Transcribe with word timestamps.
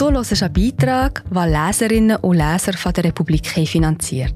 Du 0.00 0.10
hörst 0.10 0.42
einen 0.42 0.50
Beitrag, 0.54 1.22
den 1.30 1.52
Leserinnen 1.52 2.16
und 2.16 2.38
Leser 2.38 2.72
von 2.72 2.90
der 2.94 3.04
Republik 3.04 3.46
finanziert. 3.46 4.34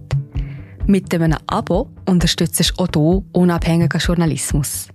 Mit 0.86 1.14
einem 1.14 1.38
Abo 1.46 1.88
unterstützt 2.06 2.60
du 2.60 2.82
auch 2.82 2.88
du 2.88 3.24
unabhängigen 3.32 3.98
Journalismus. 3.98 4.88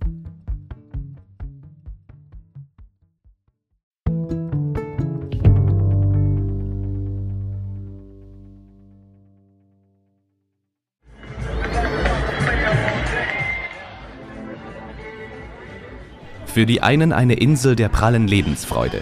Für 16.45 16.67
die 16.67 16.83
einen 16.83 17.11
eine 17.11 17.33
Insel 17.33 17.75
der 17.75 17.89
prallen 17.89 18.27
Lebensfreude, 18.27 19.01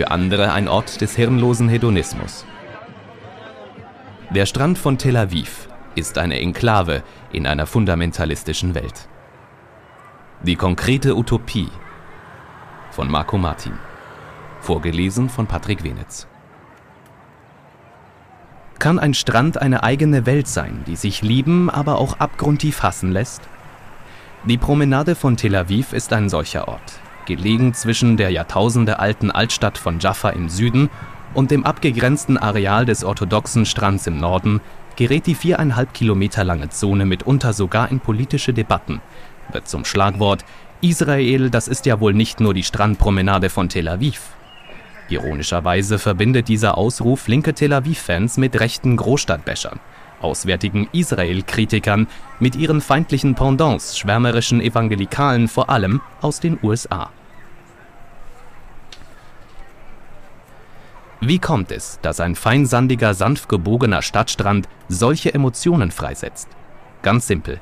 für 0.00 0.10
andere 0.10 0.54
ein 0.54 0.66
Ort 0.66 1.02
des 1.02 1.14
hirnlosen 1.14 1.68
Hedonismus. 1.68 2.46
Der 4.30 4.46
Strand 4.46 4.78
von 4.78 4.96
Tel 4.96 5.14
Aviv 5.14 5.68
ist 5.94 6.16
eine 6.16 6.40
Enklave 6.40 7.02
in 7.32 7.46
einer 7.46 7.66
fundamentalistischen 7.66 8.74
Welt. 8.74 9.10
Die 10.42 10.56
konkrete 10.56 11.14
Utopie 11.14 11.68
von 12.92 13.10
Marco 13.10 13.36
Martin. 13.36 13.74
Vorgelesen 14.60 15.28
von 15.28 15.46
Patrick 15.46 15.84
Wenitz. 15.84 16.26
Kann 18.78 18.98
ein 18.98 19.12
Strand 19.12 19.60
eine 19.60 19.82
eigene 19.82 20.24
Welt 20.24 20.48
sein, 20.48 20.82
die 20.86 20.96
sich 20.96 21.20
lieben, 21.20 21.68
aber 21.68 21.98
auch 21.98 22.20
abgrundtief 22.20 22.82
hassen 22.82 23.12
lässt? 23.12 23.42
Die 24.46 24.56
Promenade 24.56 25.14
von 25.14 25.36
Tel 25.36 25.54
Aviv 25.54 25.92
ist 25.92 26.14
ein 26.14 26.30
solcher 26.30 26.68
Ort, 26.68 27.00
gelegen 27.36 27.74
zwischen 27.74 28.16
der 28.16 28.30
jahrtausendealten 28.30 29.30
Altstadt 29.30 29.78
von 29.78 30.00
Jaffa 30.00 30.30
im 30.30 30.48
Süden 30.48 30.90
und 31.32 31.52
dem 31.52 31.64
abgegrenzten 31.64 32.36
Areal 32.36 32.84
des 32.84 33.04
orthodoxen 33.04 33.64
Strands 33.66 34.08
im 34.08 34.18
Norden, 34.18 34.60
gerät 34.96 35.26
die 35.26 35.36
viereinhalb 35.36 35.94
Kilometer 35.94 36.42
lange 36.42 36.70
Zone 36.70 37.06
mitunter 37.06 37.52
sogar 37.52 37.90
in 37.90 38.00
politische 38.00 38.52
Debatten, 38.52 39.00
wird 39.52 39.68
zum 39.68 39.84
Schlagwort 39.84 40.44
Israel, 40.80 41.50
das 41.50 41.68
ist 41.68 41.86
ja 41.86 42.00
wohl 42.00 42.14
nicht 42.14 42.40
nur 42.40 42.52
die 42.52 42.64
Strandpromenade 42.64 43.48
von 43.48 43.68
Tel 43.68 43.88
Aviv. 43.88 44.20
Ironischerweise 45.08 45.98
verbindet 45.98 46.48
dieser 46.48 46.76
Ausruf 46.76 47.28
linke 47.28 47.54
Tel 47.54 47.72
Aviv-Fans 47.72 48.38
mit 48.38 48.58
rechten 48.58 48.96
Großstadtbäschern 48.96 49.78
auswärtigen 50.22 50.88
Israel-Kritikern 50.92 52.06
mit 52.38 52.56
ihren 52.56 52.80
feindlichen 52.80 53.34
Pendants, 53.34 53.98
schwärmerischen 53.98 54.60
Evangelikalen 54.60 55.48
vor 55.48 55.70
allem 55.70 56.00
aus 56.20 56.40
den 56.40 56.58
USA. 56.62 57.10
Wie 61.22 61.38
kommt 61.38 61.70
es, 61.70 61.98
dass 62.00 62.18
ein 62.18 62.34
feinsandiger, 62.34 63.12
sanft 63.12 63.50
gebogener 63.50 64.00
Stadtstrand 64.00 64.68
solche 64.88 65.34
Emotionen 65.34 65.90
freisetzt? 65.90 66.48
Ganz 67.02 67.26
simpel. 67.26 67.60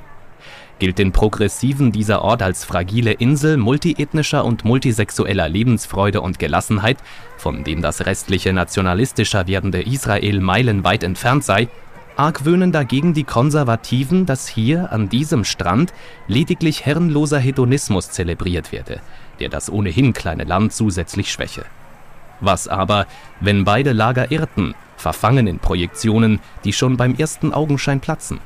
Gilt 0.79 0.99
den 0.99 1.11
Progressiven 1.11 1.91
dieser 1.91 2.23
Ort 2.23 2.41
als 2.41 2.65
fragile 2.65 3.11
Insel 3.11 3.57
multiethnischer 3.57 4.45
und 4.45 4.65
multisexueller 4.65 5.49
Lebensfreude 5.49 6.21
und 6.21 6.39
Gelassenheit, 6.39 6.99
von 7.37 7.65
dem 7.65 7.83
das 7.83 8.07
restliche 8.07 8.53
nationalistischer 8.53 9.49
werdende 9.49 9.83
Israel 9.83 10.39
meilenweit 10.39 11.03
entfernt 11.03 11.43
sei, 11.43 11.67
argwöhnen 12.15 12.71
dagegen 12.71 13.13
die 13.13 13.25
Konservativen, 13.25 14.25
dass 14.25 14.47
hier 14.47 14.93
an 14.93 15.09
diesem 15.09 15.43
Strand 15.43 15.93
lediglich 16.29 16.87
herrenloser 16.87 17.41
Hedonismus 17.41 18.13
zelebriert 18.13 18.71
werde, 18.71 19.01
der 19.41 19.49
das 19.49 19.69
ohnehin 19.69 20.13
kleine 20.13 20.45
Land 20.45 20.73
zusätzlich 20.73 21.33
schwäche. 21.33 21.65
Was 22.41 22.69
aber, 22.69 23.07
wenn 23.41 23.65
beide 23.65 23.93
Lager 23.93 24.31
irrten, 24.31 24.75
verfangen 24.97 25.47
in 25.47 25.59
Projektionen, 25.59 26.41
die 26.65 26.73
schon 26.73 26.97
beim 26.97 27.15
ersten 27.15 27.53
Augenschein 27.53 28.01
platzen? 28.01 28.41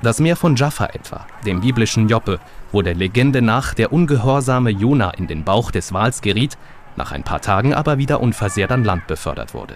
Das 0.00 0.20
Meer 0.20 0.36
von 0.36 0.54
Jaffa 0.54 0.86
etwa, 0.86 1.26
dem 1.44 1.60
biblischen 1.60 2.08
Joppe, 2.08 2.38
wo 2.70 2.82
der 2.82 2.94
Legende 2.94 3.42
nach 3.42 3.74
der 3.74 3.92
ungehorsame 3.92 4.70
Jona 4.70 5.10
in 5.10 5.26
den 5.26 5.42
Bauch 5.42 5.72
des 5.72 5.92
Wals 5.92 6.20
geriet, 6.20 6.56
nach 6.94 7.10
ein 7.10 7.24
paar 7.24 7.40
Tagen 7.40 7.74
aber 7.74 7.98
wieder 7.98 8.20
unversehrt 8.20 8.70
an 8.70 8.84
Land 8.84 9.08
befördert 9.08 9.54
wurde. 9.54 9.74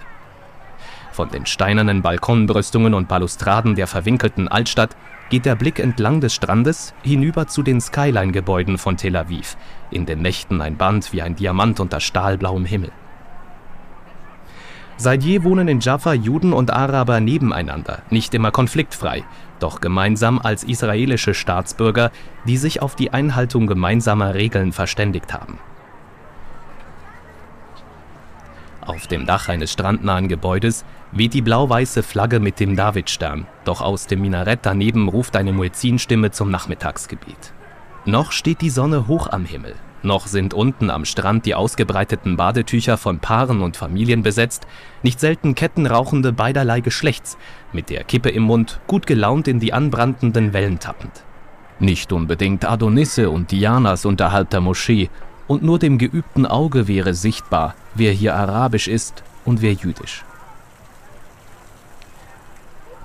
Von 1.10 1.28
den 1.30 1.44
steinernen 1.44 2.02
Balkonbrüstungen 2.02 2.94
und 2.94 3.08
Balustraden 3.08 3.74
der 3.74 3.86
verwinkelten 3.86 4.48
Altstadt 4.48 4.96
geht 5.32 5.46
der 5.46 5.54
Blick 5.54 5.78
entlang 5.78 6.20
des 6.20 6.34
Strandes 6.34 6.92
hinüber 7.02 7.46
zu 7.46 7.62
den 7.62 7.80
Skyline-Gebäuden 7.80 8.76
von 8.76 8.98
Tel 8.98 9.16
Aviv, 9.16 9.56
in 9.90 10.04
den 10.04 10.20
Nächten 10.20 10.60
ein 10.60 10.76
Band 10.76 11.14
wie 11.14 11.22
ein 11.22 11.36
Diamant 11.36 11.80
unter 11.80 12.00
stahlblauem 12.00 12.66
Himmel. 12.66 12.92
Seit 14.98 15.22
je 15.22 15.42
wohnen 15.42 15.68
in 15.68 15.80
Jaffa 15.80 16.12
Juden 16.12 16.52
und 16.52 16.70
Araber 16.70 17.20
nebeneinander, 17.20 18.02
nicht 18.10 18.34
immer 18.34 18.50
konfliktfrei, 18.50 19.24
doch 19.58 19.80
gemeinsam 19.80 20.38
als 20.38 20.64
israelische 20.64 21.32
Staatsbürger, 21.32 22.10
die 22.46 22.58
sich 22.58 22.82
auf 22.82 22.94
die 22.94 23.14
Einhaltung 23.14 23.66
gemeinsamer 23.66 24.34
Regeln 24.34 24.70
verständigt 24.70 25.32
haben. 25.32 25.58
Auf 28.84 29.06
dem 29.06 29.26
Dach 29.26 29.48
eines 29.48 29.72
strandnahen 29.72 30.26
Gebäudes 30.26 30.84
weht 31.12 31.34
die 31.34 31.42
blau-weiße 31.42 32.02
Flagge 32.02 32.40
mit 32.40 32.58
dem 32.58 32.74
Davidstern, 32.74 33.46
doch 33.64 33.80
aus 33.80 34.08
dem 34.08 34.20
Minarett 34.20 34.60
daneben 34.62 35.08
ruft 35.08 35.36
eine 35.36 35.52
Muezzinstimme 35.52 36.32
zum 36.32 36.50
Nachmittagsgebet. 36.50 37.54
Noch 38.06 38.32
steht 38.32 38.60
die 38.60 38.70
Sonne 38.70 39.06
hoch 39.06 39.28
am 39.28 39.44
Himmel, 39.44 39.76
noch 40.02 40.26
sind 40.26 40.52
unten 40.52 40.90
am 40.90 41.04
Strand 41.04 41.46
die 41.46 41.54
ausgebreiteten 41.54 42.36
Badetücher 42.36 42.96
von 42.96 43.20
Paaren 43.20 43.62
und 43.62 43.76
Familien 43.76 44.24
besetzt, 44.24 44.66
nicht 45.04 45.20
selten 45.20 45.54
kettenrauchende 45.54 46.32
beiderlei 46.32 46.80
Geschlechts, 46.80 47.38
mit 47.72 47.88
der 47.88 48.02
Kippe 48.02 48.30
im 48.30 48.42
Mund, 48.42 48.80
gut 48.88 49.06
gelaunt 49.06 49.46
in 49.46 49.60
die 49.60 49.72
anbrandenden 49.72 50.52
Wellen 50.52 50.80
tappend. 50.80 51.22
Nicht 51.78 52.12
unbedingt 52.12 52.64
Adonisse 52.64 53.30
und 53.30 53.52
Dianas 53.52 54.04
unterhalb 54.04 54.50
der 54.50 54.60
Moschee, 54.60 55.08
und 55.52 55.62
nur 55.62 55.78
dem 55.78 55.98
geübten 55.98 56.46
Auge 56.46 56.88
wäre 56.88 57.12
sichtbar, 57.12 57.74
wer 57.94 58.10
hier 58.10 58.34
arabisch 58.34 58.88
ist 58.88 59.22
und 59.44 59.60
wer 59.60 59.74
jüdisch. 59.74 60.24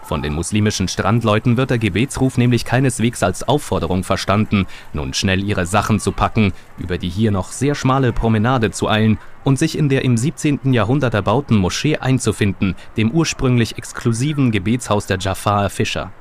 Von 0.02 0.22
den 0.22 0.34
muslimischen 0.34 0.88
Strandleuten 0.88 1.58
wird 1.58 1.72
der 1.72 1.78
Gebetsruf 1.78 2.38
nämlich 2.38 2.64
keineswegs 2.64 3.22
als 3.22 3.46
Aufforderung 3.46 4.06
verstanden, 4.06 4.66
nun 4.94 5.14
schnell 5.14 5.44
ihre 5.44 5.66
Sachen 5.66 6.00
zu 6.00 6.14
packen, 6.14 6.54
über 6.78 6.98
die 6.98 7.10
hier 7.10 7.32
noch 7.32 7.52
sehr 7.52 7.76
schmale 7.76 8.14
Promenade 8.14 8.72
zu 8.72 8.88
eilen 8.88 9.20
und 9.44 9.60
sich 9.60 9.78
in 9.78 9.90
der 9.90 10.06
im 10.06 10.16
17. 10.16 10.72
Jahrhundert 10.72 11.16
erbauten 11.16 11.58
Moschee 11.58 11.98
einzufinden, 11.98 12.76
dem 12.96 13.12
ursprünglich 13.12 13.78
exklusiven 13.78 14.52
Gebetshaus 14.52 15.06
der 15.06 15.20
Jafar 15.20 15.70
Fischer. 15.70 16.14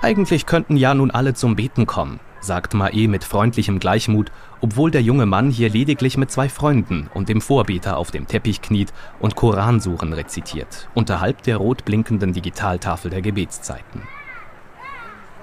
Eigentlich 0.00 0.46
könnten 0.46 0.76
ja 0.76 0.94
nun 0.94 1.10
alle 1.10 1.34
zum 1.34 1.56
Beten 1.56 1.86
kommen, 1.86 2.20
sagt 2.44 2.74
Mae 2.74 3.08
mit 3.08 3.24
freundlichem 3.24 3.80
Gleichmut, 3.80 4.30
obwohl 4.60 4.90
der 4.90 5.02
junge 5.02 5.26
Mann 5.26 5.50
hier 5.50 5.70
lediglich 5.70 6.16
mit 6.16 6.30
zwei 6.30 6.48
Freunden 6.48 7.10
und 7.14 7.28
dem 7.28 7.40
Vorbeter 7.40 7.96
auf 7.96 8.10
dem 8.10 8.28
Teppich 8.28 8.62
kniet 8.62 8.92
und 9.18 9.34
Koransuren 9.34 10.12
rezitiert, 10.12 10.88
unterhalb 10.94 11.42
der 11.42 11.56
rot 11.56 11.84
blinkenden 11.84 12.32
Digitaltafel 12.32 13.10
der 13.10 13.22
Gebetszeiten. 13.22 14.02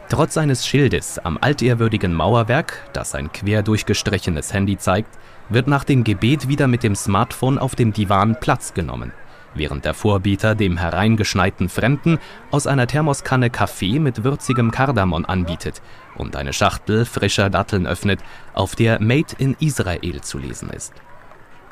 Trotz 0.10 0.34
seines 0.34 0.68
Schildes 0.68 1.20
am 1.20 1.38
altehrwürdigen 1.40 2.14
Mauerwerk, 2.14 2.90
das 2.94 3.16
ein 3.16 3.32
quer 3.32 3.64
durchgestrichenes 3.64 4.54
Handy 4.54 4.78
zeigt, 4.78 5.18
wird 5.50 5.68
nach 5.68 5.84
dem 5.84 6.04
Gebet 6.04 6.48
wieder 6.48 6.68
mit 6.68 6.84
dem 6.84 6.96
Smartphone 6.96 7.58
auf 7.58 7.76
dem 7.76 7.94
Divan 7.94 8.40
Platz 8.40 8.74
genommen 8.74 9.12
während 9.54 9.86
der 9.86 9.94
Vorbeter 9.94 10.56
dem 10.56 10.78
hereingeschneiten 10.78 11.70
Fremden 11.70 12.20
aus 12.52 12.68
einer 12.68 12.88
Thermoskanne 12.88 13.50
Kaffee 13.50 14.00
mit 14.00 14.24
würzigem 14.24 14.72
Kardamom 14.72 15.26
anbietet 15.26 15.82
und 16.16 16.36
eine 16.36 16.54
Schachtel 16.54 17.06
frischer 17.06 17.50
Datteln 17.50 17.88
öffnet, 17.88 18.20
auf 18.54 18.76
der 18.76 19.02
Made 19.02 19.36
in 19.38 19.56
Israel 19.60 20.22
zu 20.22 20.38
lesen 20.38 20.70
ist. 20.70 20.94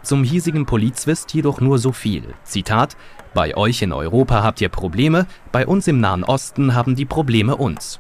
Zum 0.02 0.24
hiesigen 0.24 0.66
Polizwist 0.66 1.34
jedoch 1.34 1.60
nur 1.60 1.78
so 1.78 1.92
viel. 1.92 2.34
Zitat: 2.44 2.96
Bei 3.34 3.56
euch 3.58 3.82
in 3.82 3.92
Europa 3.92 4.44
habt 4.44 4.62
ihr 4.62 4.70
Probleme, 4.70 5.28
bei 5.52 5.68
uns 5.68 5.88
im 5.88 6.00
Nahen 6.00 6.24
Osten 6.24 6.74
haben 6.74 6.96
die 6.96 7.06
Probleme 7.06 7.56
uns. 7.56 8.00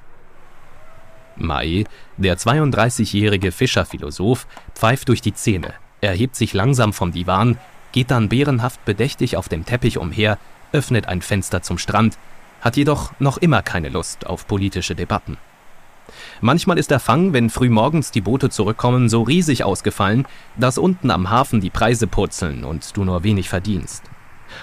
Mai, 1.36 1.86
der 2.18 2.38
32-jährige 2.38 3.52
Fischerphilosoph, 3.52 4.48
pfeift 4.75 5.08
durch 5.08 5.22
die 5.22 5.34
Zähne, 5.34 5.74
erhebt 6.02 6.36
sich 6.36 6.54
langsam 6.54 6.94
vom 6.94 7.12
Divan, 7.12 7.58
geht 7.92 8.12
dann 8.12 8.30
bärenhaft 8.30 8.84
bedächtig 8.86 9.38
auf 9.38 9.50
dem 9.50 9.66
Teppich 9.66 9.98
umher, 9.98 10.38
öffnet 10.72 11.08
ein 11.08 11.22
Fenster 11.22 11.62
zum 11.62 11.78
Strand, 11.78 12.18
hat 12.62 12.78
jedoch 12.78 13.13
noch 13.19 13.38
immer 13.38 13.62
keine 13.62 13.90
Lust 13.90 14.28
auf 14.28 14.48
politische 14.48 14.96
Debatten. 14.96 15.38
Manchmal 16.41 16.77
ist 16.77 16.91
der 16.91 17.00
Fang, 17.00 17.33
wenn 17.33 17.50
frühmorgens 17.50 18.12
die 18.12 18.21
Boote 18.21 18.50
zurückkommen, 18.50 19.09
so 19.09 19.24
riesig 19.24 19.63
ausgefallen, 19.63 20.25
dass 20.57 20.77
unten 20.77 21.12
am 21.12 21.30
Hafen 21.30 21.59
die 21.59 21.69
Preise 21.69 22.07
purzeln 22.07 22.63
und 22.63 22.95
du 22.95 23.03
nur 23.03 23.24
wenig 23.24 23.50
verdienst. 23.50 24.03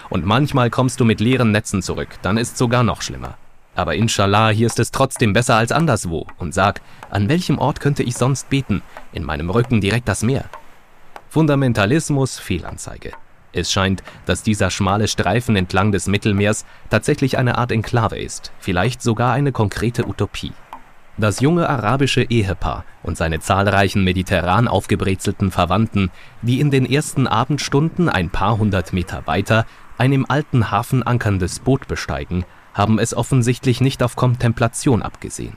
Und 0.08 0.25
manchmal 0.25 0.70
kommst 0.70 1.00
du 1.00 1.05
mit 1.05 1.20
leeren 1.20 1.52
Netzen 1.52 1.82
zurück, 1.82 2.08
dann 2.23 2.38
ist 2.38 2.56
sogar 2.56 2.82
noch 2.82 3.02
schlimmer. 3.02 3.37
Aber 3.75 3.94
inshallah, 3.94 4.49
hier 4.49 4.67
ist 4.67 4.78
es 4.78 4.90
trotzdem 4.90 5.34
besser 5.34 5.56
als 5.56 5.70
anderswo 5.70 6.26
und 6.38 6.55
sag, 6.55 6.81
an 7.11 7.28
welchem 7.28 7.58
Ort 7.58 7.81
könnte 7.81 8.02
ich 8.02 8.17
sonst 8.17 8.49
beten? 8.49 8.82
In 9.12 9.23
meinem 9.23 9.50
Rücken 9.50 9.82
direkt 9.82 10.08
das 10.08 10.23
Meer. 10.23 10.46
Fundamentalismus 11.28 12.38
Fehlanzeige. 12.38 13.12
Es 13.52 13.70
scheint, 13.70 14.02
dass 14.25 14.43
dieser 14.43 14.70
schmale 14.70 15.08
Streifen 15.08 15.56
entlang 15.56 15.93
des 15.93 16.06
Mittelmeers 16.06 16.64
tatsächlich 16.88 17.37
eine 17.37 17.58
Art 17.58 17.70
Enklave 17.70 18.19
ist, 18.19 18.52
vielleicht 18.58 19.02
sogar 19.02 19.32
eine 19.32 19.52
konkrete 19.52 20.06
Utopie. 20.06 20.52
Das 21.19 21.41
junge 21.41 21.69
arabische 21.69 22.23
Ehepaar 22.23 22.85
und 23.03 23.17
seine 23.17 23.41
zahlreichen 23.41 24.05
mediterran 24.05 24.69
aufgebrezelten 24.69 25.51
Verwandten, 25.51 26.11
die 26.43 26.61
in 26.61 26.71
den 26.71 26.85
ersten 26.85 27.27
Abendstunden 27.27 28.11
ein 28.11 28.29
paar 28.29 28.59
hundert 28.59 28.93
Meter 28.93 29.27
weiter 29.27 29.65
ein 29.97 30.13
im 30.13 30.29
alten 30.29 30.71
Hafen 30.71 31.03
ankerndes 31.03 31.61
Boot 31.61 31.89
besteigen, 31.89 32.45
haben 32.75 32.99
es 32.99 33.15
offensichtlich 33.15 33.81
nicht 33.81 34.03
auf 34.03 34.15
Kontemplation 34.15 35.03
abgesehen. 35.03 35.57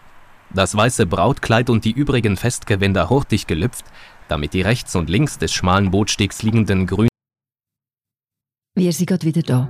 Das 0.52 0.76
weiße 0.76 1.06
Brautkleid 1.06 1.70
und 1.70 1.84
die 1.84 1.92
übrigen 1.92 2.38
Festgewänder 2.38 3.10
hurtig 3.10 3.46
gelüpft, 3.46 3.84
damit 4.30 4.54
die 4.54 4.62
rechts 4.62 4.96
und 4.96 5.10
links 5.10 5.38
des 5.38 5.54
schmalen 5.54 5.92
Bootstegs 5.92 6.42
liegenden 6.42 6.88
grünen 6.88 7.10
Wir 8.76 8.94
sind 8.94 9.08
gerade 9.08 9.26
wieder 9.26 9.42
da. 9.42 9.70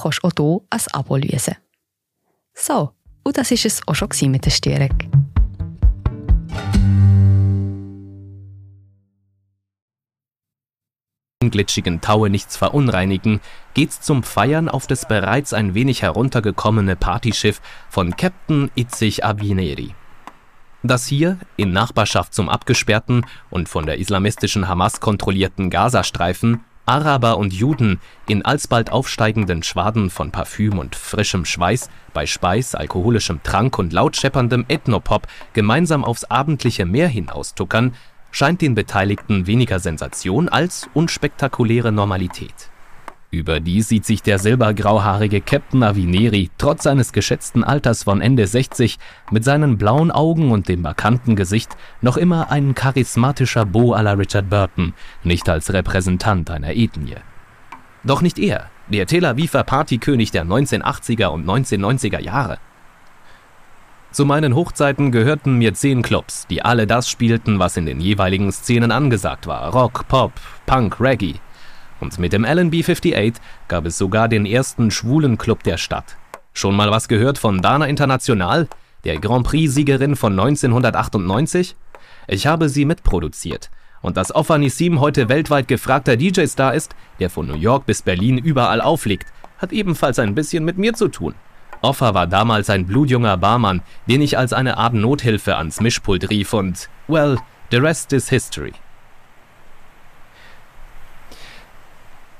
kannst 0.00 0.22
du 0.22 0.28
auch 0.28 0.62
hier 0.70 0.84
ein 0.84 0.92
Abo 0.92 1.16
lösen. 1.16 1.56
So, 2.54 2.92
und 3.24 3.36
das 3.36 3.50
war 3.50 3.58
es 3.64 3.80
auch 3.86 3.94
schon 3.94 4.30
mit 4.30 4.44
der 4.44 4.50
Störung. 4.50 4.96
glitschigen 11.50 12.00
Taue 12.00 12.28
nichts 12.28 12.56
verunreinigen, 12.56 13.40
geht's 13.72 14.00
zum 14.00 14.22
Feiern 14.22 14.68
auf 14.68 14.86
das 14.86 15.06
bereits 15.06 15.52
ein 15.52 15.74
wenig 15.74 16.02
heruntergekommene 16.02 16.96
Partyschiff 16.96 17.60
von 17.88 18.16
Captain 18.16 18.70
Itzig 18.74 19.24
Avineri. 19.24 19.94
Das 20.82 21.06
hier, 21.06 21.38
in 21.56 21.72
Nachbarschaft 21.72 22.34
zum 22.34 22.48
abgesperrten 22.48 23.24
und 23.50 23.68
von 23.68 23.86
der 23.86 23.98
islamistischen 23.98 24.68
Hamas 24.68 25.00
kontrollierten 25.00 25.70
Gazastreifen, 25.70 26.64
Araber 26.86 27.36
und 27.36 27.52
Juden 27.52 28.00
in 28.28 28.44
alsbald 28.44 28.92
aufsteigenden 28.92 29.64
Schwaden 29.64 30.08
von 30.08 30.30
Parfüm 30.30 30.78
und 30.78 30.94
frischem 30.94 31.44
Schweiß, 31.44 31.90
bei 32.14 32.26
Speis, 32.26 32.76
alkoholischem 32.76 33.42
Trank 33.42 33.78
und 33.78 33.92
laut 33.92 34.16
schepperndem 34.16 34.64
Ethnopop 34.68 35.26
gemeinsam 35.52 36.04
aufs 36.04 36.24
abendliche 36.24 36.86
Meer 36.86 37.08
hinaustuckern, 37.08 37.94
scheint 38.30 38.60
den 38.60 38.76
Beteiligten 38.76 39.48
weniger 39.48 39.80
Sensation 39.80 40.48
als 40.48 40.88
unspektakuläre 40.94 41.90
Normalität. 41.90 42.70
Überdies 43.36 43.88
sieht 43.88 44.04
sich 44.04 44.22
der 44.22 44.38
silbergrauhaarige 44.38 45.40
Captain 45.40 45.82
Avineri 45.82 46.50
trotz 46.58 46.84
seines 46.84 47.12
geschätzten 47.12 47.62
Alters 47.62 48.04
von 48.04 48.20
Ende 48.20 48.46
60 48.46 48.98
mit 49.30 49.44
seinen 49.44 49.78
blauen 49.78 50.10
Augen 50.10 50.50
und 50.50 50.68
dem 50.68 50.82
markanten 50.82 51.36
Gesicht 51.36 51.76
noch 52.00 52.16
immer 52.16 52.50
ein 52.50 52.74
charismatischer 52.74 53.66
Beau 53.66 53.94
à 53.94 54.02
la 54.02 54.12
Richard 54.12 54.48
Burton, 54.48 54.94
nicht 55.22 55.48
als 55.48 55.72
Repräsentant 55.72 56.50
einer 56.50 56.74
Ethnie. 56.74 57.16
Doch 58.04 58.22
nicht 58.22 58.38
er, 58.38 58.70
der 58.88 59.06
Tel 59.06 59.24
Aviver 59.24 59.64
Partykönig 59.64 60.30
der 60.30 60.44
1980er 60.44 61.26
und 61.26 61.44
1990er 61.44 62.20
Jahre. 62.20 62.58
Zu 64.12 64.24
meinen 64.24 64.54
Hochzeiten 64.54 65.12
gehörten 65.12 65.58
mir 65.58 65.74
zehn 65.74 66.00
Clubs, 66.00 66.46
die 66.46 66.64
alle 66.64 66.86
das 66.86 67.10
spielten, 67.10 67.58
was 67.58 67.76
in 67.76 67.84
den 67.84 68.00
jeweiligen 68.00 68.50
Szenen 68.50 68.90
angesagt 68.90 69.46
war. 69.46 69.72
Rock, 69.72 70.08
Pop, 70.08 70.32
Punk, 70.64 70.98
Reggae. 71.00 71.34
Und 72.00 72.18
mit 72.18 72.32
dem 72.32 72.44
LB 72.44 72.74
58 72.74 73.34
gab 73.68 73.86
es 73.86 73.98
sogar 73.98 74.28
den 74.28 74.46
ersten 74.46 74.90
schwulen 74.90 75.38
Club 75.38 75.62
der 75.62 75.78
Stadt. 75.78 76.16
Schon 76.52 76.76
mal 76.76 76.90
was 76.90 77.08
gehört 77.08 77.38
von 77.38 77.62
Dana 77.62 77.86
International, 77.86 78.68
der 79.04 79.18
Grand 79.18 79.46
Prix-Siegerin 79.46 80.16
von 80.16 80.32
1998? 80.32 81.76
Ich 82.28 82.46
habe 82.46 82.68
sie 82.68 82.84
mitproduziert. 82.84 83.70
Und 84.02 84.16
dass 84.16 84.34
Ofanissim 84.34 85.00
heute 85.00 85.28
weltweit 85.28 85.68
gefragter 85.68 86.16
DJ-Star 86.16 86.74
ist, 86.74 86.94
der 87.18 87.30
von 87.30 87.46
New 87.46 87.56
York 87.56 87.86
bis 87.86 88.02
Berlin 88.02 88.38
überall 88.38 88.80
auflegt, 88.80 89.26
hat 89.58 89.72
ebenfalls 89.72 90.18
ein 90.18 90.34
bisschen 90.34 90.64
mit 90.64 90.78
mir 90.78 90.94
zu 90.94 91.08
tun. 91.08 91.34
Offa 91.82 92.14
war 92.14 92.26
damals 92.26 92.70
ein 92.70 92.86
blutjunger 92.86 93.36
Barmann, 93.36 93.82
den 94.08 94.22
ich 94.22 94.38
als 94.38 94.52
eine 94.52 94.76
Art 94.76 94.94
Nothilfe 94.94 95.56
ans 95.56 95.80
Mischpult 95.80 96.30
rief 96.30 96.52
und, 96.52 96.88
well, 97.08 97.38
the 97.70 97.78
rest 97.78 98.12
is 98.12 98.28
history. 98.28 98.72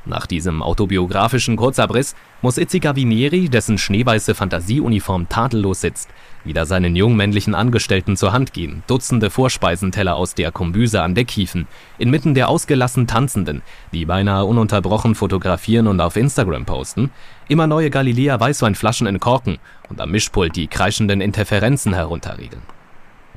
Nach 0.09 0.27
diesem 0.27 0.63
autobiografischen 0.63 1.57
Kurzabriss 1.57 2.15
muss 2.41 2.59
Itzika 2.59 2.95
Vinieri, 2.95 3.49
dessen 3.49 3.77
schneeweiße 3.77 4.37
Fantasieuniform 4.37 5.29
tadellos 5.29 5.81
sitzt, 5.81 6.11
wieder 6.45 6.65
seinen 6.65 6.95
jungmännlichen 6.95 7.57
Angestellten 7.57 8.17
zur 8.17 8.33
Hand 8.33 8.53
gehen, 8.53 8.85
Dutzende 8.87 9.31
Vorspeisenteller 9.31 10.15
aus 10.15 10.35
der 10.35 10.53
Kombüse 10.53 11.03
an 11.03 11.17
Deck 11.17 11.33
hieven, 11.33 11.67
inmitten 11.99 12.35
der 12.35 12.49
ausgelassen 12.49 13.09
Tanzenden, 13.09 13.63
die 13.93 14.05
beinahe 14.05 14.45
ununterbrochen 14.45 15.17
fotografieren 15.17 15.89
und 15.89 16.01
auf 16.01 16.15
Instagram 16.15 16.67
posten, 16.67 17.11
immer 17.49 17.67
neue 17.67 17.91
Galilea 17.91 18.39
Weißweinflaschen 18.39 19.09
in 19.09 19.19
Korken 19.19 19.59
und 19.89 20.01
am 20.01 20.13
Mischpult 20.13 20.55
die 20.55 20.69
kreischenden 20.69 21.21
Interferenzen 21.21 21.95
herunterregeln. 21.95 22.63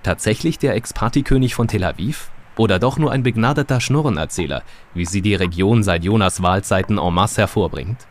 Tatsächlich 0.03 0.59
der 0.59 0.75
Ex-Partykönig 0.75 1.55
von 1.55 1.67
Tel 1.67 1.83
Aviv? 1.83 2.29
Oder 2.59 2.77
doch 2.77 2.97
nur 2.97 3.13
ein 3.13 3.23
begnadeter 3.23 3.79
Schnurrenerzähler, 3.79 4.63
wie 4.93 5.05
sie 5.05 5.21
die 5.21 5.33
Region 5.33 5.81
seit 5.81 6.03
Jonas 6.03 6.43
Wahlzeiten 6.43 6.97
en 6.97 7.13
masse 7.13 7.37
hervorbringt? 7.37 8.05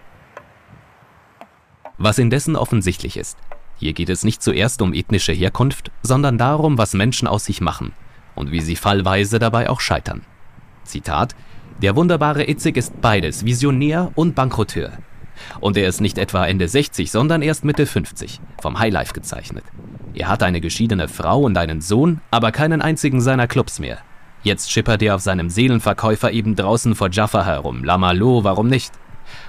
Was 1.99 2.19
indessen 2.19 2.57
offensichtlich 2.57 3.19
ist, 3.19 3.37
hier 3.77 3.93
geht 3.93 4.09
es 4.09 4.25
nicht 4.25 4.43
zuerst 4.43 4.81
um 4.81 4.95
ethnische 4.95 5.35
Herkunft, 5.35 5.91
sondern 6.01 6.39
darum, 6.39 6.79
was 6.79 6.95
Menschen 6.95 7.29
aus 7.29 7.45
sich 7.45 7.61
machen 7.61 7.93
und 8.37 8.51
wie 8.51 8.63
sie 8.63 8.75
fallweise 8.75 9.39
dabei 9.39 9.69
auch 9.69 9.81
scheitern. 9.81 10.23
Zitat 10.83 11.37
Der 11.83 11.95
wunderbare 11.95 12.49
Itzig 12.49 12.79
ist 12.79 13.03
beides, 13.03 13.45
Visionär 13.45 14.13
und 14.15 14.35
Bankrotteur. 14.35 14.93
Und 15.61 15.77
er 15.77 15.87
ist 15.87 16.01
nicht 16.01 16.17
etwa 16.17 16.47
Ende 16.47 16.69
60, 16.69 17.11
sondern 17.11 17.43
erst 17.43 17.67
Mitte 17.67 17.85
50, 17.85 18.41
vom 18.63 18.79
Highlife 18.79 19.13
gezeichnet. 19.13 19.65
Er 20.15 20.29
hat 20.29 20.43
eine 20.43 20.63
geschiedene 20.63 21.07
Frau 21.07 21.43
und 21.43 21.59
einen 21.59 21.83
Sohn, 21.83 22.23
aber 22.31 22.51
keinen 22.51 22.81
einzigen 22.81 23.21
seiner 23.21 23.47
Clubs 23.47 23.79
mehr. 23.79 23.99
Jetzt 24.43 24.71
schippert 24.71 25.03
er 25.03 25.17
auf 25.17 25.21
seinem 25.21 25.51
Seelenverkäufer 25.51 26.31
eben 26.31 26.55
draußen 26.55 26.95
vor 26.95 27.11
Jaffa 27.11 27.45
herum. 27.45 27.83
Lamalo, 27.83 28.45
warum 28.45 28.69
nicht? 28.69 28.93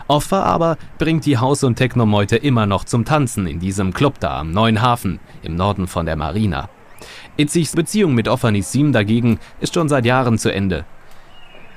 Offa 0.08 0.44
aber 0.44 0.78
bringt 0.98 1.26
die 1.26 1.38
Haus- 1.38 1.64
und 1.64 1.76
Technomeute 1.76 2.36
immer 2.36 2.66
noch 2.66 2.84
zum 2.84 3.06
Tanzen 3.06 3.48
in 3.48 3.60
diesem 3.60 3.94
Club 3.94 4.20
da 4.20 4.40
am 4.40 4.52
Neuen 4.52 4.82
Hafen 4.82 5.20
im 5.44 5.56
Norden 5.56 5.88
von 5.88 6.06
der 6.06 6.16
Marina. 6.16 6.70
Itzigs 7.38 7.76
Beziehung 7.76 8.14
mit 8.16 8.28
Offa 8.28 8.52
Nissim 8.52 8.92
dagegen 8.92 9.40
ist 9.62 9.76
schon 9.76 9.88
seit 9.88 10.06
Jahren 10.06 10.38
zu 10.38 10.52
Ende. 10.52 10.86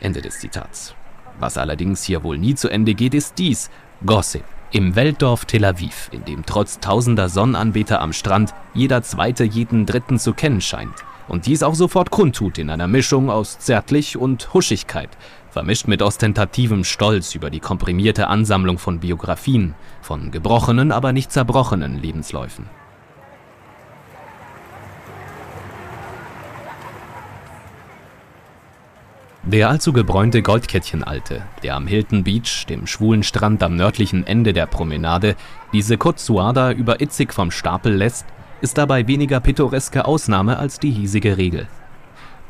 Ende 0.00 0.20
des 0.22 0.40
Zitats. 0.40 0.94
Was 1.38 1.58
allerdings 1.58 2.02
hier 2.02 2.24
wohl 2.24 2.38
nie 2.38 2.54
zu 2.54 2.68
Ende 2.68 2.94
geht, 2.94 3.14
ist 3.14 3.38
dies: 3.38 3.70
Gossip. 4.04 4.44
Im 4.72 4.96
Weltdorf 4.96 5.44
Tel 5.44 5.66
Aviv, 5.66 6.08
in 6.12 6.24
dem 6.24 6.46
trotz 6.46 6.80
tausender 6.80 7.28
Sonnenanbeter 7.28 8.00
am 8.00 8.14
Strand 8.14 8.54
jeder 8.72 9.02
Zweite 9.02 9.44
jeden 9.44 9.84
Dritten 9.84 10.18
zu 10.18 10.32
kennen 10.32 10.62
scheint 10.62 11.04
und 11.32 11.46
dies 11.46 11.62
auch 11.62 11.74
sofort 11.74 12.10
kundtut 12.10 12.58
in 12.58 12.68
einer 12.68 12.86
Mischung 12.86 13.30
aus 13.30 13.58
Zärtlich 13.58 14.18
und 14.18 14.52
Huschigkeit, 14.52 15.08
vermischt 15.50 15.88
mit 15.88 16.02
ostentativem 16.02 16.84
Stolz 16.84 17.34
über 17.34 17.48
die 17.48 17.58
komprimierte 17.58 18.28
Ansammlung 18.28 18.78
von 18.78 19.00
Biografien, 19.00 19.74
von 20.02 20.30
gebrochenen, 20.30 20.92
aber 20.92 21.14
nicht 21.14 21.32
zerbrochenen 21.32 22.00
Lebensläufen. 22.00 22.66
Der 29.44 29.70
allzu 29.70 29.94
gebräunte 29.94 30.42
Goldkettchenalte, 30.42 31.42
der 31.62 31.76
am 31.76 31.86
Hilton 31.86 32.24
Beach, 32.24 32.66
dem 32.68 32.86
schwulen 32.86 33.22
Strand 33.22 33.62
am 33.62 33.74
nördlichen 33.74 34.26
Ende 34.26 34.52
der 34.52 34.66
Promenade, 34.66 35.34
diese 35.72 35.94
Côte 35.94 36.74
über 36.74 37.00
Itzig 37.00 37.32
vom 37.32 37.50
Stapel 37.50 37.94
lässt, 37.94 38.26
ist 38.62 38.78
dabei 38.78 39.06
weniger 39.08 39.40
pittoreske 39.40 40.06
Ausnahme 40.06 40.58
als 40.58 40.78
die 40.78 40.90
hiesige 40.90 41.36
Regel. 41.36 41.68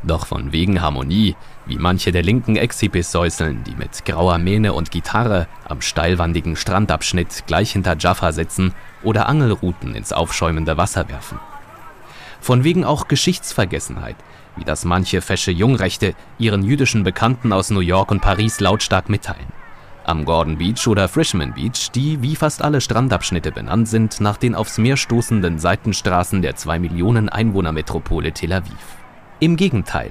Doch 0.05 0.27
von 0.27 0.53
wegen 0.53 0.83
Harmonie, 0.83 1.37
wie 1.65 1.79
manche 1.79 2.13
der 2.13 2.23
linken 2.23 2.57
Exhibis 2.57 3.11
säuseln, 3.13 3.65
die 3.65 3.75
mit 3.75 4.05
grauer 4.05 4.39
Mähne 4.39 4.75
und 4.75 4.91
Gitarre 4.91 5.47
am 5.69 5.81
steilwandigen 5.81 6.57
Strandabschnitt 6.57 7.45
gleich 7.47 7.73
hinter 7.73 7.97
Jaffa 7.99 8.33
sitzen 8.33 8.75
oder 9.03 9.29
Angelruten 9.29 9.95
ins 9.95 10.13
aufschäumende 10.13 10.77
Wasser 10.77 11.09
werfen. 11.09 11.39
Von 12.41 12.65
wegen 12.65 12.85
auch 12.85 13.09
Geschichtsvergessenheit, 13.09 14.17
wie 14.57 14.65
das 14.65 14.85
manche 14.85 15.21
fesche 15.21 15.53
Jungrechte 15.53 16.15
ihren 16.39 16.63
jüdischen 16.63 17.05
Bekannten 17.05 17.53
aus 17.53 17.71
New 17.71 17.81
York 17.81 18.11
und 18.11 18.21
Paris 18.21 18.61
lautstark 18.61 19.09
mitteilen. 19.09 19.62
Am 20.05 20.25
Gordon 20.25 20.59
Beach 20.59 20.89
oder 20.89 21.07
Frishman 21.09 21.55
Beach, 21.55 21.91
die 21.95 22.21
wie 22.23 22.35
fast 22.35 22.63
alle 22.63 22.81
Strandabschnitte 22.81 23.53
benannt 23.53 23.87
sind 23.87 24.21
nach 24.21 24.37
den 24.37 24.57
aufs 24.57 24.79
Meer 24.79 24.97
stoßenden 24.97 25.61
Seitenstraßen 25.61 26.43
der 26.43 26.57
2 26.57 26.81
Millionen 26.81 27.29
Einwohnermetropole 27.29 28.33
Tel 28.33 28.53
Aviv. 28.53 28.97
Im 29.39 29.55
Gegenteil, 29.57 30.11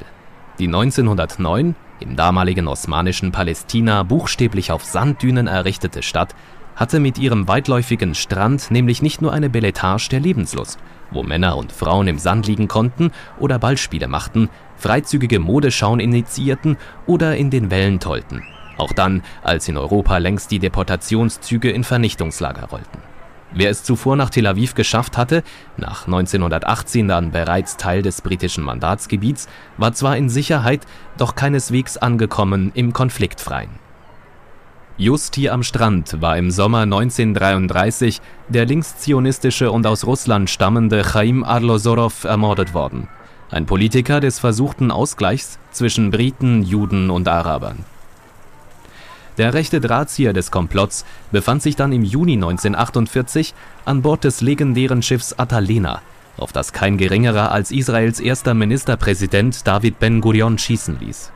die 0.60 0.68
1909 0.68 1.76
im 2.00 2.16
damaligen 2.16 2.70
osmanischen 2.70 3.34
Palästina 3.34 4.04
buchstäblich 4.04 4.72
auf 4.72 4.86
Sanddünen 4.86 5.48
errichtete 5.48 6.04
Stadt 6.04 6.36
hatte 6.76 7.02
mit 7.02 7.20
ihrem 7.20 7.50
weitläufigen 7.50 8.16
Strand 8.16 8.72
nämlich 8.72 9.02
nicht 9.02 9.22
nur 9.22 9.34
eine 9.34 9.50
Beletage 9.50 10.08
der 10.10 10.22
Lebenslust, 10.22 10.80
wo 11.12 11.22
Männer 11.22 11.58
und 11.58 11.74
Frauen 11.74 12.08
im 12.08 12.18
Sand 12.18 12.48
liegen 12.48 12.70
konnten 12.70 13.12
oder 13.40 13.60
Ballspiele 13.60 14.08
machten, 14.08 14.50
freizügige 14.78 15.40
Modeschauen 15.40 16.00
initiierten 16.00 16.78
oder 17.06 17.36
in 17.36 17.50
den 17.50 17.70
Wellen 17.72 18.00
tollten. 18.00 18.42
Auch 18.78 18.94
dann, 18.94 19.24
als 19.44 19.68
in 19.68 19.78
Europa 19.78 20.18
längst 20.18 20.52
die 20.52 20.60
Deportationszüge 20.60 21.70
in 21.70 21.84
Vernichtungslager 21.84 22.66
rollten. 22.66 23.00
Wer 23.54 23.70
es 23.70 23.84
zuvor 23.84 24.16
nach 24.16 24.30
Tel 24.30 24.48
Aviv 24.48 24.76
geschafft 24.76 25.18
hatte, 25.18 25.44
nach 25.76 26.06
1918 26.06 27.08
dann 27.10 27.32
bereits 27.32 27.76
Teil 27.76 28.02
des 28.02 28.22
britischen 28.22 28.64
Mandatsgebiets, 28.64 29.50
war 29.78 29.92
zwar 29.92 30.16
in 30.16 30.30
Sicherheit, 30.30 30.86
doch 31.18 31.36
keineswegs 31.36 31.98
angekommen 31.98 32.72
im 32.76 32.94
Konfliktfreien. 32.94 33.70
Just 34.98 35.36
hier 35.36 35.54
am 35.54 35.64
Strand 35.64 36.22
war 36.22 36.38
im 36.38 36.52
Sommer 36.52 36.82
1933 36.82 38.22
der 38.48 38.66
linkszionistische 38.66 39.72
und 39.72 39.86
aus 39.88 40.06
Russland 40.06 40.50
stammende 40.50 41.04
Chaim 41.04 41.44
Arlosorow 41.44 42.24
ermordet 42.24 42.74
worden, 42.74 43.10
ein 43.50 43.66
Politiker 43.66 44.20
des 44.22 44.40
versuchten 44.40 44.92
Ausgleichs 44.92 45.60
zwischen 45.72 46.12
Briten, 46.12 46.62
Juden 46.64 47.10
und 47.10 47.28
Arabern. 47.28 47.84
Der 49.38 49.54
rechte 49.54 49.80
Drahtzieher 49.80 50.34
des 50.34 50.52
Komplotts 50.52 51.06
befand 51.32 51.62
sich 51.62 51.76
dann 51.76 51.94
im 51.94 52.04
Juni 52.04 52.34
1948 52.34 53.54
an 53.86 54.02
Bord 54.02 54.24
des 54.24 54.42
legendären 54.42 55.02
Schiffs 55.02 55.34
Atalena, 55.34 56.02
auf 56.38 56.52
das 56.52 56.74
kein 56.74 56.98
geringerer 56.98 57.52
als 57.52 57.72
Israels 57.72 58.20
erster 58.20 58.54
Ministerpräsident 58.54 59.66
David 59.66 60.00
Ben-Gurion 60.00 60.58
schießen 60.58 61.00
ließ 61.00 61.32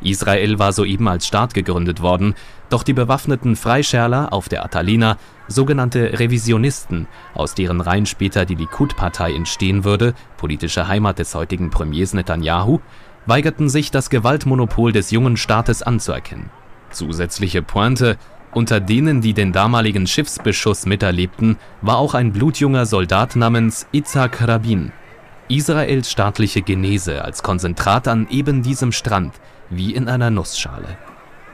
Israel 0.00 0.58
war 0.58 0.72
soeben 0.72 1.08
als 1.08 1.26
Staat 1.26 1.54
gegründet 1.54 2.02
worden, 2.02 2.34
doch 2.68 2.82
die 2.82 2.92
bewaffneten 2.92 3.56
Freischärler 3.56 4.32
auf 4.32 4.48
der 4.48 4.64
Atalina, 4.64 5.16
sogenannte 5.48 6.18
Revisionisten, 6.18 7.06
aus 7.34 7.54
deren 7.54 7.80
Reihen 7.80 8.06
später 8.06 8.44
die 8.44 8.54
Likud-Partei 8.54 9.34
entstehen 9.34 9.84
würde, 9.84 10.14
politische 10.36 10.88
Heimat 10.88 11.18
des 11.18 11.34
heutigen 11.34 11.70
Premiers 11.70 12.12
Netanyahu, 12.12 12.80
weigerten 13.26 13.68
sich, 13.68 13.90
das 13.90 14.10
Gewaltmonopol 14.10 14.92
des 14.92 15.10
jungen 15.10 15.36
Staates 15.36 15.82
anzuerkennen. 15.82 16.50
Zusätzliche 16.94 17.62
Pointe, 17.62 18.16
unter 18.52 18.80
denen, 18.80 19.20
die 19.20 19.34
den 19.34 19.52
damaligen 19.52 20.06
Schiffsbeschuss 20.06 20.86
miterlebten, 20.86 21.56
war 21.82 21.98
auch 21.98 22.14
ein 22.14 22.32
blutjunger 22.32 22.86
Soldat 22.86 23.36
namens 23.36 23.86
Itzhak 23.92 24.46
Rabin. 24.46 24.92
Israels 25.48 26.10
staatliche 26.10 26.62
Genese 26.62 27.24
als 27.24 27.42
Konzentrat 27.42 28.08
an 28.08 28.28
eben 28.30 28.62
diesem 28.62 28.92
Strand, 28.92 29.34
wie 29.70 29.94
in 29.94 30.08
einer 30.08 30.30
Nussschale. 30.30 30.96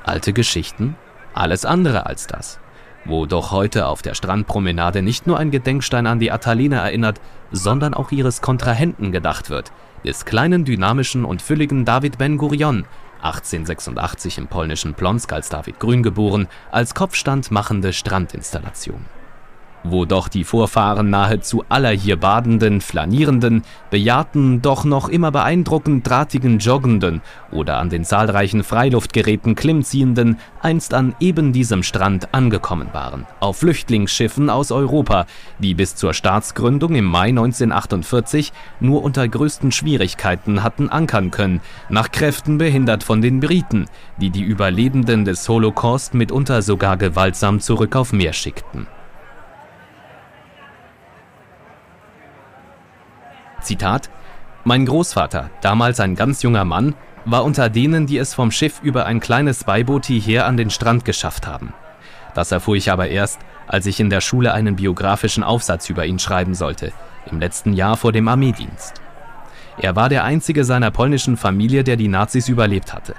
Alte 0.05 0.33
Geschichten? 0.33 0.95
Alles 1.35 1.65
andere 1.65 2.07
als 2.07 2.27
das. 2.27 2.61
Wo 3.05 3.27
doch 3.27 3.51
heute 3.51 3.87
auf 3.87 4.03
der 4.03 4.15
Strandpromenade 4.15 5.03
nicht 5.03 5.27
nur 5.27 5.39
ein 5.39 5.51
Gedenkstein 5.51 6.07
an 6.07 6.21
die 6.21 6.31
Atalina 6.31 6.85
erinnert, 6.85 7.21
sondern 7.51 7.95
auch 7.95 8.13
ihres 8.13 8.43
Kontrahenten 8.43 9.11
gedacht 9.11 9.49
wird, 9.49 9.73
des 10.05 10.25
kleinen, 10.25 10.65
dynamischen 10.65 11.25
und 11.25 11.43
fülligen 11.43 11.85
David 11.85 12.19
Ben-Gurion, 12.19 12.85
1886 13.23 14.39
im 14.39 14.49
polnischen 14.49 14.95
Plonsk 14.95 15.33
als 15.33 15.49
David 15.49 15.79
Grün 15.79 16.03
geboren, 16.03 16.49
als 16.71 16.95
Kopfstand 16.95 17.51
machende 17.51 17.93
Strandinstallation 17.93 19.05
wo 19.85 20.05
doch 20.05 20.29
die 20.29 20.45
Vorfahren 20.45 21.11
nahezu 21.11 21.65
aller 21.69 21.91
hier 21.91 22.17
badenden, 22.17 22.81
flanierenden, 22.81 23.63
bejahrten, 23.91 24.63
doch 24.63 24.85
noch 24.85 25.09
immer 25.09 25.31
beeindruckend 25.31 26.09
drahtigen 26.09 26.59
Joggenden 26.59 27.23
oder 27.51 27.79
an 27.79 27.89
den 27.89 28.05
zahlreichen 28.05 28.63
Freiluftgeräten 28.63 29.55
Klimmziehenden 29.55 30.39
einst 30.61 30.95
an 30.95 31.15
eben 31.21 31.53
diesem 31.53 31.83
Strand 31.83 32.35
angekommen 32.35 32.89
waren, 32.93 33.27
auf 33.41 33.59
Flüchtlingsschiffen 33.59 34.51
aus 34.51 34.73
Europa, 34.73 35.27
die 35.59 35.75
bis 35.75 35.97
zur 35.97 36.15
Staatsgründung 36.15 36.95
im 36.95 37.07
Mai 37.07 37.29
1948 37.29 38.53
nur 38.81 39.03
unter 39.03 39.27
größten 39.27 39.73
Schwierigkeiten 39.73 40.63
hatten 40.63 40.89
ankern 40.89 41.31
können, 41.31 41.61
nach 41.89 42.11
Kräften 42.11 42.59
behindert 42.59 43.03
von 43.03 43.23
den 43.23 43.41
Briten, 43.41 43.87
die 44.19 44.31
die 44.31 44.43
Überlebenden 44.43 45.25
des 45.25 45.49
Holocaust 45.49 46.15
mitunter 46.15 46.63
sogar 46.63 46.97
gewaltsam 46.97 47.61
zurück 47.61 47.97
auf 47.97 48.13
Meer 48.13 48.33
schickten. 48.33 48.87
Zitat: 53.61 54.11
Mein 54.65 54.87
Großvater, 54.87 55.51
damals 55.61 56.01
ein 56.01 56.15
ganz 56.15 56.43
junger 56.43 56.65
Mann, 56.65 56.95
war 57.25 57.45
unter 57.45 57.69
denen, 57.69 58.07
die 58.07 58.19
es 58.19 58.35
vom 58.35 58.51
Schiff 58.51 58.81
über 58.83 59.07
ein 59.07 59.21
kleines 59.21 59.65
Beiboot 59.65 60.07
hierher 60.07 60.47
an 60.47 60.57
den 60.57 60.71
Strand 60.71 61.05
geschafft 61.05 61.47
haben. 61.47 61.73
Das 62.35 62.53
erfuhr 62.53 62.77
ich 62.77 62.91
aber 62.91 63.09
erst, 63.09 63.41
als 63.67 63.87
ich 63.87 64.01
in 64.01 64.11
der 64.11 64.21
Schule 64.21 64.53
einen 64.53 64.77
biografischen 64.77 65.43
Aufsatz 65.43 65.91
über 65.91 66.07
ihn 66.07 66.19
schreiben 66.19 66.55
sollte, 66.55 66.93
im 67.31 67.41
letzten 67.41 67.73
Jahr 67.73 67.97
vor 67.97 68.13
dem 68.13 68.29
Armeedienst. 68.29 69.01
Er 69.79 69.97
war 69.97 70.09
der 70.09 70.25
einzige 70.25 70.65
seiner 70.65 70.91
polnischen 70.91 71.37
Familie, 71.37 71.85
der 71.85 71.97
die 71.97 72.09
Nazis 72.09 72.49
überlebt 72.49 72.93
hatte. 72.93 73.15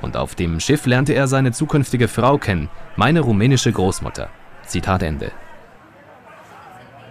Und 0.00 0.16
auf 0.16 0.34
dem 0.34 0.60
Schiff 0.60 0.86
lernte 0.86 1.12
er 1.12 1.26
seine 1.26 1.52
zukünftige 1.52 2.08
Frau 2.08 2.38
kennen, 2.38 2.70
meine 2.96 3.20
rumänische 3.20 3.72
Großmutter. 3.72 4.28
Zitat 4.64 5.02
Ende. 5.02 5.32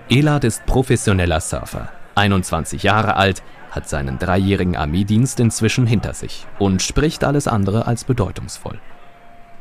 Elad 0.09 0.45
ist 0.45 0.65
professioneller 0.65 1.41
Surfer. 1.41 1.89
21 2.17 2.83
Jahre 2.83 3.15
alt, 3.15 3.43
hat 3.71 3.87
seinen 3.87 4.19
dreijährigen 4.19 4.75
Armeedienst 4.75 5.39
inzwischen 5.39 5.87
hinter 5.87 6.13
sich 6.13 6.45
und 6.59 6.81
spricht 6.81 7.23
alles 7.23 7.47
andere 7.47 7.85
als 7.85 8.03
bedeutungsvoll. 8.03 8.79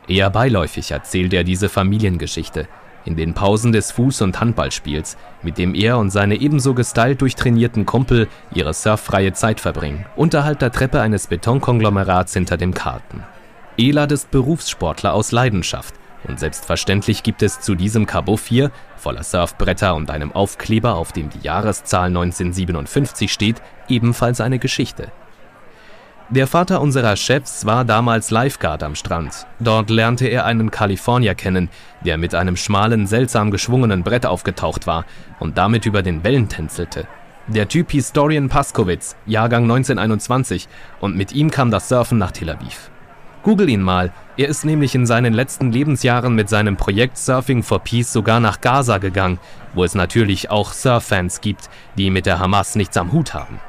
Eher 0.08 0.30
beiläufig 0.30 0.90
erzählt 0.90 1.32
er 1.34 1.44
diese 1.44 1.68
Familiengeschichte 1.68 2.68
in 3.04 3.16
den 3.16 3.34
Pausen 3.34 3.72
des 3.72 3.94
Fuß- 3.94 4.22
und 4.22 4.40
Handballspiels, 4.40 5.16
mit 5.42 5.58
dem 5.58 5.74
er 5.74 5.98
und 5.98 6.10
seine 6.10 6.36
ebenso 6.36 6.74
gestylt 6.74 7.20
durchtrainierten 7.20 7.86
Kumpel 7.86 8.26
ihre 8.52 8.74
surffreie 8.74 9.32
Zeit 9.32 9.60
verbringen, 9.60 10.06
unterhalb 10.16 10.58
der 10.58 10.72
Treppe 10.72 11.00
eines 11.00 11.28
Betonkonglomerats 11.28 12.34
hinter 12.34 12.56
dem 12.56 12.74
Karten. 12.74 13.22
Elad 13.78 14.10
ist 14.10 14.30
Berufssportler 14.30 15.14
aus 15.14 15.30
Leidenschaft 15.32 15.94
und 16.28 16.40
selbstverständlich 16.40 17.22
gibt 17.22 17.42
es 17.42 17.60
zu 17.60 17.74
diesem 17.74 18.06
Kabuff 18.06 18.46
hier, 18.46 18.70
voller 18.96 19.22
Surfbretter 19.22 19.94
und 19.94 20.10
einem 20.10 20.32
Aufkleber, 20.32 20.94
auf 20.94 21.12
dem 21.12 21.30
die 21.30 21.40
Jahreszahl 21.40 22.08
1957 22.08 23.32
steht, 23.32 23.62
ebenfalls 23.88 24.40
eine 24.40 24.58
Geschichte. 24.58 25.12
Der 26.28 26.48
Vater 26.48 26.80
unserer 26.80 27.14
Chefs 27.14 27.66
war 27.66 27.84
damals 27.84 28.32
Lifeguard 28.32 28.82
am 28.82 28.96
Strand. 28.96 29.46
Dort 29.60 29.90
lernte 29.90 30.26
er 30.26 30.44
einen 30.44 30.72
Kalifornier 30.72 31.36
kennen, 31.36 31.68
der 32.04 32.18
mit 32.18 32.34
einem 32.34 32.56
schmalen, 32.56 33.06
seltsam 33.06 33.52
geschwungenen 33.52 34.02
Brett 34.02 34.26
aufgetaucht 34.26 34.88
war 34.88 35.04
und 35.38 35.56
damit 35.56 35.86
über 35.86 36.02
den 36.02 36.24
Wellen 36.24 36.48
tänzelte. 36.48 37.06
Der 37.46 37.68
Typ 37.68 37.92
hieß 37.92 38.10
Dorian 38.10 38.48
Paskowitz, 38.48 39.14
Jahrgang 39.24 39.62
1921, 39.62 40.66
und 41.00 41.16
mit 41.16 41.32
ihm 41.32 41.52
kam 41.52 41.70
das 41.70 41.88
Surfen 41.88 42.18
nach 42.18 42.32
Tel 42.32 42.50
Aviv. 42.50 42.90
Google 43.46 43.68
ihn 43.68 43.80
mal. 43.80 44.12
Er 44.36 44.48
ist 44.48 44.64
nämlich 44.64 44.96
in 44.96 45.06
seinen 45.06 45.32
letzten 45.32 45.70
Lebensjahren 45.70 46.34
mit 46.34 46.48
seinem 46.48 46.76
Projekt 46.76 47.16
Surfing 47.16 47.62
for 47.62 47.78
Peace 47.78 48.12
sogar 48.12 48.40
nach 48.40 48.60
Gaza 48.60 48.98
gegangen, 48.98 49.38
wo 49.72 49.84
es 49.84 49.94
natürlich 49.94 50.50
auch 50.50 50.72
Surf-Fans 50.72 51.40
gibt, 51.42 51.70
die 51.96 52.10
mit 52.10 52.26
der 52.26 52.40
Hamas 52.40 52.74
nichts 52.74 52.96
am 52.96 53.12
Hut 53.12 53.34
haben. 53.34 53.60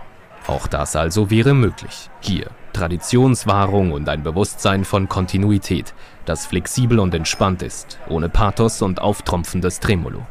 Auch 0.47 0.65
das 0.65 0.95
also 0.95 1.29
wäre 1.29 1.53
möglich. 1.53 2.09
Hier 2.21 2.47
Traditionswahrung 2.73 3.91
und 3.91 4.09
ein 4.09 4.23
Bewusstsein 4.23 4.83
von 4.83 5.09
Kontinuität, 5.09 5.93
das 6.25 6.47
flexibel 6.47 6.97
und 6.97 7.13
entspannt 7.13 7.61
ist, 7.61 7.99
ohne 8.09 8.29
Pathos 8.29 8.81
und 8.81 8.99
auftrumpfendes 8.99 9.79
Tremolo. 9.79 10.25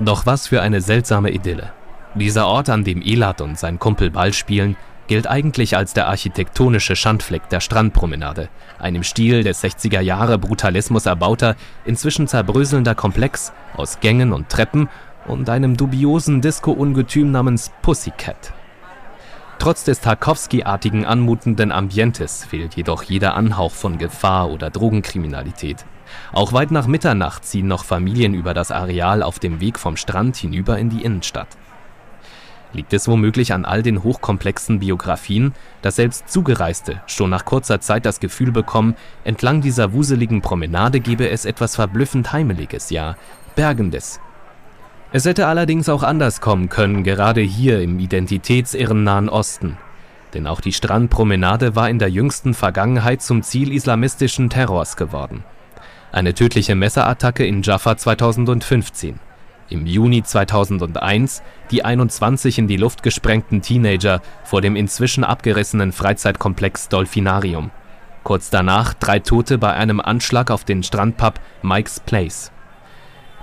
Doch 0.00 0.26
was 0.26 0.48
für 0.48 0.60
eine 0.60 0.82
seltsame 0.82 1.30
Idylle. 1.30 1.72
Dieser 2.14 2.46
Ort, 2.46 2.68
an 2.68 2.84
dem 2.84 3.00
Elad 3.00 3.40
und 3.40 3.58
sein 3.58 3.78
Kumpel 3.78 4.10
Ball 4.10 4.34
spielen, 4.34 4.76
gilt 5.12 5.26
eigentlich 5.26 5.76
als 5.76 5.92
der 5.92 6.08
architektonische 6.08 6.96
Schandfleck 6.96 7.46
der 7.50 7.60
Strandpromenade, 7.60 8.48
ein 8.78 8.94
im 8.94 9.02
Stil 9.02 9.44
des 9.44 9.62
60er 9.62 10.00
Jahre 10.00 10.38
Brutalismus 10.38 11.04
erbauter, 11.04 11.54
inzwischen 11.84 12.28
zerbröselnder 12.28 12.94
Komplex 12.94 13.52
aus 13.76 14.00
Gängen 14.00 14.32
und 14.32 14.48
Treppen 14.48 14.88
und 15.26 15.50
einem 15.50 15.76
dubiosen 15.76 16.40
Disco-Ungetüm 16.40 17.30
namens 17.30 17.70
Pussycat. 17.82 18.54
Trotz 19.58 19.84
des 19.84 20.00
Tarkovsky-artigen 20.00 21.04
anmutenden 21.04 21.72
Ambientes 21.72 22.46
fehlt 22.46 22.74
jedoch 22.74 23.02
jeder 23.02 23.34
Anhauch 23.34 23.72
von 23.72 23.98
Gefahr 23.98 24.50
oder 24.50 24.70
Drogenkriminalität. 24.70 25.84
Auch 26.32 26.54
weit 26.54 26.70
nach 26.70 26.86
Mitternacht 26.86 27.44
ziehen 27.44 27.66
noch 27.66 27.84
Familien 27.84 28.32
über 28.32 28.54
das 28.54 28.70
Areal 28.70 29.22
auf 29.22 29.38
dem 29.38 29.60
Weg 29.60 29.78
vom 29.78 29.98
Strand 29.98 30.36
hinüber 30.36 30.78
in 30.78 30.88
die 30.88 31.04
Innenstadt. 31.04 31.48
Liegt 32.74 32.92
es 32.94 33.06
womöglich 33.06 33.52
an 33.52 33.64
all 33.66 33.82
den 33.82 34.02
hochkomplexen 34.02 34.78
Biografien, 34.78 35.52
dass 35.82 35.96
selbst 35.96 36.30
Zugereiste 36.30 37.02
schon 37.06 37.28
nach 37.28 37.44
kurzer 37.44 37.80
Zeit 37.80 38.06
das 38.06 38.18
Gefühl 38.18 38.50
bekommen, 38.50 38.96
entlang 39.24 39.60
dieser 39.60 39.92
wuseligen 39.92 40.40
Promenade 40.40 41.00
gebe 41.00 41.28
es 41.28 41.44
etwas 41.44 41.76
verblüffend 41.76 42.32
Heimeliges, 42.32 42.90
ja 42.90 43.16
Bergendes. 43.54 44.20
Es 45.12 45.26
hätte 45.26 45.46
allerdings 45.46 45.90
auch 45.90 46.02
anders 46.02 46.40
kommen 46.40 46.70
können, 46.70 47.04
gerade 47.04 47.42
hier 47.42 47.82
im 47.82 47.98
identitätsirren 47.98 49.04
Nahen 49.04 49.28
Osten. 49.28 49.76
Denn 50.32 50.46
auch 50.46 50.62
die 50.62 50.72
Strandpromenade 50.72 51.76
war 51.76 51.90
in 51.90 51.98
der 51.98 52.08
jüngsten 52.08 52.54
Vergangenheit 52.54 53.20
zum 53.20 53.42
Ziel 53.42 53.70
islamistischen 53.70 54.48
Terrors 54.48 54.96
geworden. 54.96 55.44
Eine 56.10 56.32
tödliche 56.32 56.74
Messerattacke 56.74 57.44
in 57.44 57.60
Jaffa 57.60 57.98
2015 57.98 59.18
im 59.72 59.86
Juni 59.86 60.22
2001 60.22 61.42
die 61.70 61.84
21 61.84 62.58
in 62.58 62.68
die 62.68 62.76
Luft 62.76 63.02
gesprengten 63.02 63.62
Teenager 63.62 64.20
vor 64.44 64.60
dem 64.60 64.76
inzwischen 64.76 65.24
abgerissenen 65.24 65.92
Freizeitkomplex 65.92 66.88
Dolphinarium. 66.88 67.70
Kurz 68.22 68.50
danach 68.50 68.94
drei 68.94 69.18
Tote 69.18 69.58
bei 69.58 69.72
einem 69.72 70.00
Anschlag 70.00 70.50
auf 70.50 70.64
den 70.64 70.82
Strandpub 70.82 71.40
Mike's 71.62 71.98
Place. 71.98 72.52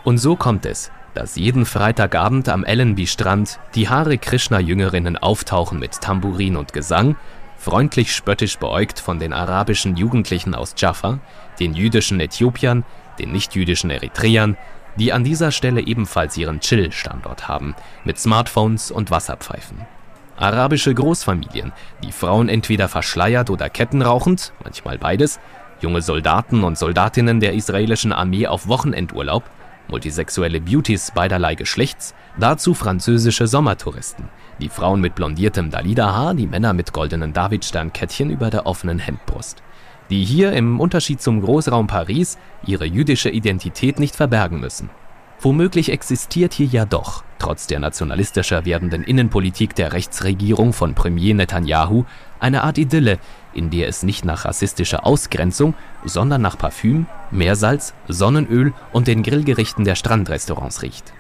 Und 0.06 0.20
so 0.20 0.36
kommt 0.36 0.66
es, 0.66 0.92
dass 1.14 1.36
jeden 1.36 1.66
Freitagabend 1.66 2.48
am 2.48 2.64
Allenby-Strand 2.64 3.60
die 3.76 3.90
Hare 3.90 4.18
Krishna-Jüngerinnen 4.18 5.18
auftauchen 5.18 5.80
mit 5.80 6.00
Tambourin 6.00 6.56
und 6.56 6.72
Gesang, 6.72 7.18
freundlich 7.58 8.16
spöttisch 8.16 8.58
beäugt 8.58 9.00
von 9.00 9.20
den 9.20 9.34
arabischen 9.34 9.98
Jugendlichen 9.98 10.56
aus 10.56 10.76
Jaffa, 10.78 11.20
den 11.60 11.74
jüdischen 11.74 12.22
Äthiopiern, 12.22 12.86
den 13.20 13.34
nichtjüdischen 13.34 13.90
Eritreern, 13.90 14.56
die 15.00 15.14
an 15.14 15.24
dieser 15.24 15.52
Stelle 15.52 15.82
ebenfalls 15.82 16.38
ihren 16.38 16.60
Chill-Standort 16.60 17.48
haben, 17.48 17.74
mit 18.04 18.20
Smartphones 18.20 18.92
und 18.92 19.12
Wasserpfeifen. 19.12 19.78
Arabische 20.38 20.94
Großfamilien, 20.94 21.72
die 22.04 22.12
Frauen 22.12 22.50
entweder 22.50 22.88
verschleiert 22.88 23.50
oder 23.50 23.70
kettenrauchend, 23.70 24.54
manchmal 24.64 24.98
beides, 24.98 25.40
junge 25.82 26.02
Soldaten 26.02 26.64
und 26.64 26.78
Soldatinnen 26.78 27.40
der 27.40 27.54
israelischen 27.54 28.12
Armee 28.12 28.48
auf 28.48 28.68
Wochenendurlaub, 28.68 29.44
multisexuelle 29.88 30.62
Beauties 30.62 31.12
beiderlei 31.12 31.56
Geschlechts, 31.56 32.14
dazu 32.38 32.74
französische 32.74 33.48
Sommertouristen, 33.48 34.30
die 34.60 34.70
Frauen 34.70 35.02
mit 35.02 35.16
blondiertem 35.16 35.72
Dalida-Haar, 35.72 36.36
die 36.36 36.48
Männer 36.48 36.74
mit 36.74 36.94
goldenen 36.94 37.34
Davidstern-Kettchen 37.34 38.30
über 38.30 38.50
der 38.50 38.66
offenen 38.66 39.00
Hemdbrust 39.00 39.64
die 40.10 40.26
hier 40.26 40.54
im 40.54 40.80
Unterschied 40.80 41.22
zum 41.22 41.42
Großraum 41.42 41.88
Paris 41.88 42.38
ihre 42.66 42.86
jüdische 42.86 43.30
Identität 43.30 44.00
nicht 44.00 44.16
verbergen 44.16 44.60
müssen. 44.60 44.90
Womöglich 45.42 45.90
existiert 45.92 46.54
hier 46.54 46.66
ja 46.66 46.86
doch, 46.86 47.24
trotz 47.38 47.66
der 47.66 47.80
nationalistischer 47.80 48.66
werdenden 48.66 49.04
Innenpolitik 49.04 49.74
der 49.74 49.94
Rechtsregierung 49.94 50.74
von 50.74 50.96
Premier 50.96 51.34
Netanyahu, 51.34 52.04
eine 52.42 52.64
Art 52.64 52.78
Idylle, 52.78 53.20
in 53.54 53.70
der 53.70 53.88
es 53.88 54.04
nicht 54.04 54.26
nach 54.26 54.44
rassistischer 54.44 55.06
Ausgrenzung, 55.06 55.76
sondern 56.04 56.42
nach 56.42 56.58
Parfüm, 56.58 57.06
Meersalz, 57.32 57.94
Sonnenöl 58.10 58.74
und 58.92 59.08
den 59.08 59.24
Grillgerichten 59.24 59.86
der 59.86 59.96
Strandrestaurants 59.96 60.82
riecht. 60.82 61.14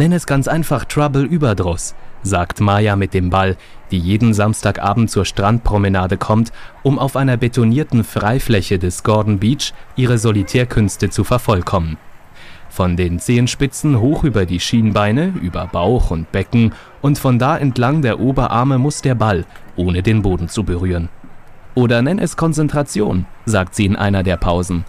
Nenn 0.00 0.12
es 0.12 0.24
ganz 0.24 0.48
einfach 0.48 0.86
Trouble-Überdruss, 0.86 1.94
sagt 2.22 2.58
Maya 2.58 2.96
mit 2.96 3.12
dem 3.12 3.28
Ball, 3.28 3.58
die 3.90 3.98
jeden 3.98 4.32
Samstagabend 4.32 5.10
zur 5.10 5.26
Strandpromenade 5.26 6.16
kommt, 6.16 6.52
um 6.82 6.98
auf 6.98 7.16
einer 7.16 7.36
betonierten 7.36 8.02
Freifläche 8.02 8.78
des 8.78 9.02
Gordon 9.02 9.38
Beach 9.40 9.74
ihre 9.96 10.16
Solitärkünste 10.16 11.10
zu 11.10 11.22
vervollkommen. 11.22 11.98
Von 12.70 12.96
den 12.96 13.18
Zehenspitzen 13.18 14.00
hoch 14.00 14.24
über 14.24 14.46
die 14.46 14.58
Schienbeine, 14.58 15.34
über 15.42 15.66
Bauch 15.66 16.10
und 16.10 16.32
Becken 16.32 16.72
und 17.02 17.18
von 17.18 17.38
da 17.38 17.58
entlang 17.58 18.00
der 18.00 18.20
Oberarme 18.20 18.78
muss 18.78 19.02
der 19.02 19.16
Ball, 19.16 19.44
ohne 19.76 20.02
den 20.02 20.22
Boden 20.22 20.48
zu 20.48 20.64
berühren. 20.64 21.10
Oder 21.74 22.00
nenn 22.00 22.18
es 22.18 22.38
Konzentration, 22.38 23.26
sagt 23.44 23.74
sie 23.74 23.84
in 23.84 23.96
einer 23.96 24.22
der 24.22 24.38
Pausen. 24.38 24.86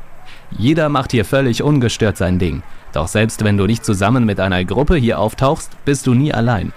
Jeder 0.57 0.89
macht 0.89 1.11
hier 1.11 1.25
völlig 1.25 1.63
ungestört 1.63 2.17
sein 2.17 2.39
Ding. 2.39 2.63
Doch 2.93 3.07
selbst 3.07 3.43
wenn 3.43 3.57
du 3.57 3.65
nicht 3.65 3.85
zusammen 3.85 4.25
mit 4.25 4.39
einer 4.39 4.65
Gruppe 4.65 4.95
hier 4.95 5.19
auftauchst, 5.19 5.71
bist 5.85 6.07
du 6.07 6.13
nie 6.13 6.33
allein. 6.33 6.73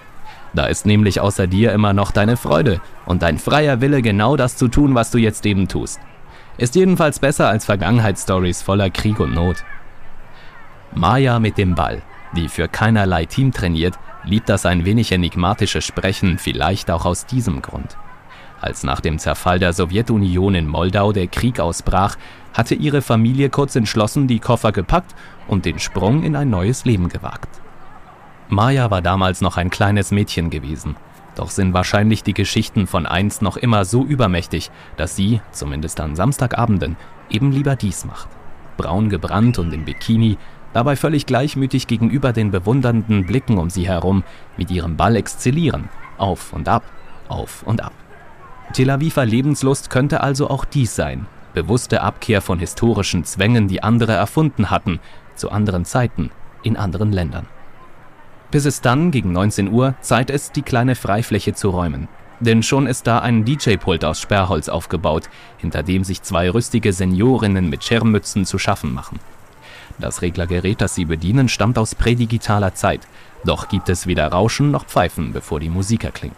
Da 0.53 0.67
ist 0.67 0.85
nämlich 0.85 1.19
außer 1.19 1.47
dir 1.47 1.73
immer 1.73 1.91
noch 1.91 2.11
deine 2.11 2.37
Freude 2.37 2.79
und 3.05 3.21
dein 3.21 3.37
freier 3.37 3.81
Wille, 3.81 4.01
genau 4.01 4.37
das 4.37 4.55
zu 4.55 4.69
tun, 4.69 4.95
was 4.95 5.11
du 5.11 5.17
jetzt 5.17 5.45
eben 5.45 5.67
tust. 5.67 5.99
Ist 6.57 6.75
jedenfalls 6.75 7.19
besser 7.19 7.49
als 7.49 7.65
Vergangenheitsstories 7.65 8.61
voller 8.61 8.89
Krieg 8.89 9.19
und 9.19 9.33
Not. 9.33 9.65
Maya 10.93 11.39
mit 11.39 11.57
dem 11.57 11.75
Ball, 11.75 12.01
die 12.37 12.47
für 12.47 12.69
keinerlei 12.69 13.25
Team 13.25 13.51
trainiert, 13.51 13.99
liebt 14.23 14.47
das 14.47 14.65
ein 14.65 14.85
wenig 14.85 15.11
enigmatische 15.11 15.81
Sprechen 15.81 16.37
vielleicht 16.37 16.89
auch 16.89 17.05
aus 17.05 17.25
diesem 17.25 17.61
Grund. 17.61 17.97
Als 18.65 18.83
nach 18.83 18.99
dem 18.99 19.19
Zerfall 19.19 19.59
der 19.59 19.73
Sowjetunion 19.73 20.55
in 20.55 20.67
Moldau 20.67 21.11
der 21.11 21.27
Krieg 21.27 21.59
ausbrach, 21.59 22.17
hatte 22.51 22.73
ihre 22.73 23.03
Familie 23.03 23.51
kurz 23.51 23.75
entschlossen 23.75 24.27
die 24.27 24.39
Koffer 24.39 24.71
gepackt 24.71 25.13
und 25.47 25.65
den 25.65 25.77
Sprung 25.77 26.23
in 26.23 26.35
ein 26.35 26.49
neues 26.49 26.83
Leben 26.83 27.07
gewagt. 27.07 27.61
Maya 28.49 28.89
war 28.89 29.03
damals 29.03 29.41
noch 29.41 29.57
ein 29.57 29.69
kleines 29.69 30.09
Mädchen 30.09 30.49
gewesen, 30.49 30.95
doch 31.35 31.51
sind 31.51 31.75
wahrscheinlich 31.75 32.23
die 32.23 32.33
Geschichten 32.33 32.87
von 32.87 33.05
einst 33.05 33.43
noch 33.43 33.55
immer 33.55 33.85
so 33.85 34.03
übermächtig, 34.03 34.71
dass 34.97 35.15
sie, 35.15 35.41
zumindest 35.51 35.99
an 35.99 36.15
Samstagabenden, 36.15 36.97
eben 37.29 37.51
lieber 37.51 37.75
dies 37.75 38.03
macht. 38.03 38.29
Braun 38.77 39.09
gebrannt 39.11 39.59
und 39.59 39.75
im 39.75 39.85
Bikini, 39.85 40.39
dabei 40.73 40.95
völlig 40.95 41.27
gleichmütig 41.27 41.85
gegenüber 41.85 42.33
den 42.33 42.49
bewundernden 42.49 43.27
Blicken 43.27 43.59
um 43.59 43.69
sie 43.69 43.87
herum, 43.87 44.23
mit 44.57 44.71
ihrem 44.71 44.97
Ball 44.97 45.17
exzellieren, 45.17 45.87
auf 46.17 46.51
und 46.51 46.67
ab, 46.67 46.81
auf 47.27 47.61
und 47.61 47.83
ab. 47.83 47.93
Tel 48.73 48.89
Aviver 48.89 49.25
Lebenslust 49.25 49.89
könnte 49.89 50.21
also 50.21 50.49
auch 50.49 50.65
dies 50.65 50.95
sein, 50.95 51.27
bewusste 51.53 52.01
Abkehr 52.01 52.41
von 52.41 52.59
historischen 52.59 53.23
Zwängen, 53.23 53.67
die 53.67 53.83
andere 53.83 54.13
erfunden 54.13 54.69
hatten, 54.69 54.99
zu 55.35 55.51
anderen 55.51 55.85
Zeiten, 55.85 56.31
in 56.63 56.77
anderen 56.77 57.11
Ländern. 57.11 57.47
Bis 58.51 58.65
es 58.65 58.81
dann, 58.81 59.11
gegen 59.11 59.31
19 59.31 59.71
Uhr, 59.71 59.95
Zeit 60.01 60.29
ist, 60.29 60.55
die 60.55 60.61
kleine 60.61 60.95
Freifläche 60.95 61.53
zu 61.53 61.69
räumen. 61.69 62.07
Denn 62.39 62.63
schon 62.63 62.85
ist 62.85 63.07
da 63.07 63.19
ein 63.19 63.45
DJ-Pult 63.45 64.03
aus 64.03 64.19
Sperrholz 64.19 64.67
aufgebaut, 64.67 65.29
hinter 65.57 65.83
dem 65.83 66.03
sich 66.03 66.21
zwei 66.21 66.49
rüstige 66.49 66.91
Seniorinnen 66.91 67.69
mit 67.69 67.83
Schirmmützen 67.83 68.45
zu 68.45 68.57
schaffen 68.57 68.93
machen. 68.93 69.19
Das 69.97 70.21
Reglergerät, 70.21 70.81
das 70.81 70.95
sie 70.95 71.05
bedienen, 71.05 71.47
stammt 71.47 71.77
aus 71.77 71.95
prädigitaler 71.95 72.75
Zeit, 72.75 73.01
doch 73.45 73.69
gibt 73.69 73.87
es 73.87 74.07
weder 74.07 74.27
Rauschen 74.27 74.71
noch 74.71 74.85
Pfeifen, 74.85 75.31
bevor 75.31 75.59
die 75.59 75.69
Musik 75.69 76.03
erklingt. 76.03 76.35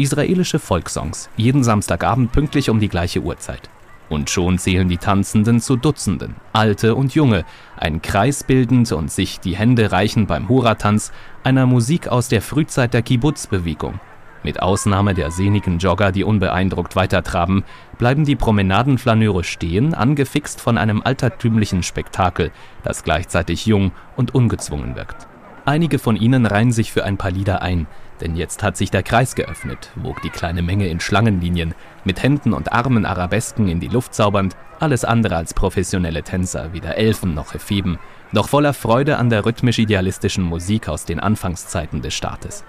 Israelische 0.00 0.58
Volkssongs, 0.58 1.28
jeden 1.36 1.62
Samstagabend 1.62 2.32
pünktlich 2.32 2.70
um 2.70 2.80
die 2.80 2.88
gleiche 2.88 3.20
Uhrzeit. 3.20 3.68
Und 4.08 4.30
schon 4.30 4.58
zählen 4.58 4.88
die 4.88 4.96
Tanzenden 4.96 5.60
zu 5.60 5.76
Dutzenden, 5.76 6.34
alte 6.54 6.94
und 6.94 7.14
junge, 7.14 7.44
ein 7.76 8.00
Kreis 8.00 8.42
bildend 8.42 8.90
und 8.92 9.12
sich 9.12 9.40
die 9.40 9.56
Hände 9.56 9.92
reichend 9.92 10.26
beim 10.26 10.48
Hura-Tanz, 10.48 11.12
einer 11.44 11.66
Musik 11.66 12.08
aus 12.08 12.28
der 12.28 12.40
Frühzeit 12.40 12.94
der 12.94 13.02
Kibbutz-Bewegung. 13.02 14.00
Mit 14.42 14.62
Ausnahme 14.62 15.12
der 15.12 15.30
sehnigen 15.30 15.78
Jogger, 15.78 16.12
die 16.12 16.24
unbeeindruckt 16.24 16.96
weitertraben, 16.96 17.62
bleiben 17.98 18.24
die 18.24 18.36
Promenadenflaneure 18.36 19.44
stehen, 19.44 19.92
angefixt 19.92 20.62
von 20.62 20.78
einem 20.78 21.02
altertümlichen 21.04 21.82
Spektakel, 21.82 22.52
das 22.82 23.04
gleichzeitig 23.04 23.66
jung 23.66 23.92
und 24.16 24.34
ungezwungen 24.34 24.96
wirkt. 24.96 25.29
Einige 25.70 26.00
von 26.00 26.16
ihnen 26.16 26.46
reihen 26.46 26.72
sich 26.72 26.90
für 26.90 27.04
ein 27.04 27.16
paar 27.16 27.30
Lieder 27.30 27.62
ein, 27.62 27.86
denn 28.20 28.34
jetzt 28.34 28.64
hat 28.64 28.76
sich 28.76 28.90
der 28.90 29.04
Kreis 29.04 29.36
geöffnet, 29.36 29.92
wog 29.94 30.20
die 30.20 30.28
kleine 30.28 30.62
Menge 30.62 30.88
in 30.88 30.98
Schlangenlinien, 30.98 31.76
mit 32.02 32.24
Händen 32.24 32.54
und 32.54 32.72
Armen 32.72 33.06
Arabesken 33.06 33.68
in 33.68 33.78
die 33.78 33.86
Luft 33.86 34.12
zaubernd, 34.12 34.56
alles 34.80 35.04
andere 35.04 35.36
als 35.36 35.54
professionelle 35.54 36.24
Tänzer, 36.24 36.72
weder 36.72 36.96
Elfen 36.96 37.34
noch 37.34 37.54
Epheben, 37.54 38.00
doch 38.32 38.48
voller 38.48 38.74
Freude 38.74 39.16
an 39.16 39.30
der 39.30 39.46
rhythmisch-idealistischen 39.46 40.42
Musik 40.42 40.88
aus 40.88 41.04
den 41.04 41.20
Anfangszeiten 41.20 42.02
des 42.02 42.14
Staates. 42.14 42.64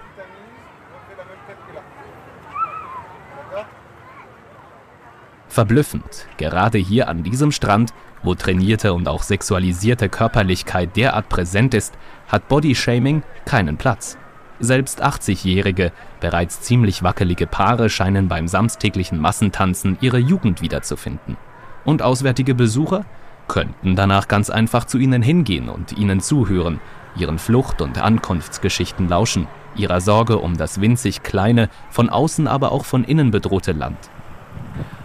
Verblüffend, 5.48 6.28
gerade 6.36 6.78
hier 6.78 7.08
an 7.08 7.24
diesem 7.24 7.50
Strand, 7.50 7.92
wo 8.22 8.34
trainierte 8.34 8.92
und 8.92 9.08
auch 9.08 9.22
sexualisierte 9.22 10.08
Körperlichkeit 10.08 10.96
derart 10.96 11.28
präsent 11.28 11.74
ist, 11.74 11.94
hat 12.28 12.48
Bodyshaming 12.48 13.22
keinen 13.44 13.76
Platz. 13.76 14.16
Selbst 14.60 15.02
80-jährige, 15.02 15.90
bereits 16.20 16.60
ziemlich 16.60 17.02
wackelige 17.02 17.46
Paare 17.46 17.90
scheinen 17.90 18.28
beim 18.28 18.46
samstäglichen 18.46 19.18
Massentanzen 19.18 19.98
ihre 20.00 20.18
Jugend 20.18 20.62
wiederzufinden. 20.62 21.36
Und 21.84 22.00
auswärtige 22.00 22.54
Besucher 22.54 23.04
könnten 23.48 23.96
danach 23.96 24.28
ganz 24.28 24.50
einfach 24.50 24.84
zu 24.84 24.98
ihnen 24.98 25.20
hingehen 25.20 25.68
und 25.68 25.92
ihnen 25.92 26.20
zuhören, 26.20 26.80
ihren 27.16 27.38
Flucht- 27.38 27.82
und 27.82 27.98
Ankunftsgeschichten 28.00 29.08
lauschen, 29.08 29.48
ihrer 29.74 30.00
Sorge 30.00 30.38
um 30.38 30.56
das 30.56 30.80
winzig 30.80 31.22
kleine, 31.22 31.68
von 31.90 32.08
außen 32.08 32.46
aber 32.46 32.72
auch 32.72 32.84
von 32.84 33.04
innen 33.04 33.30
bedrohte 33.30 33.72
Land. 33.72 33.98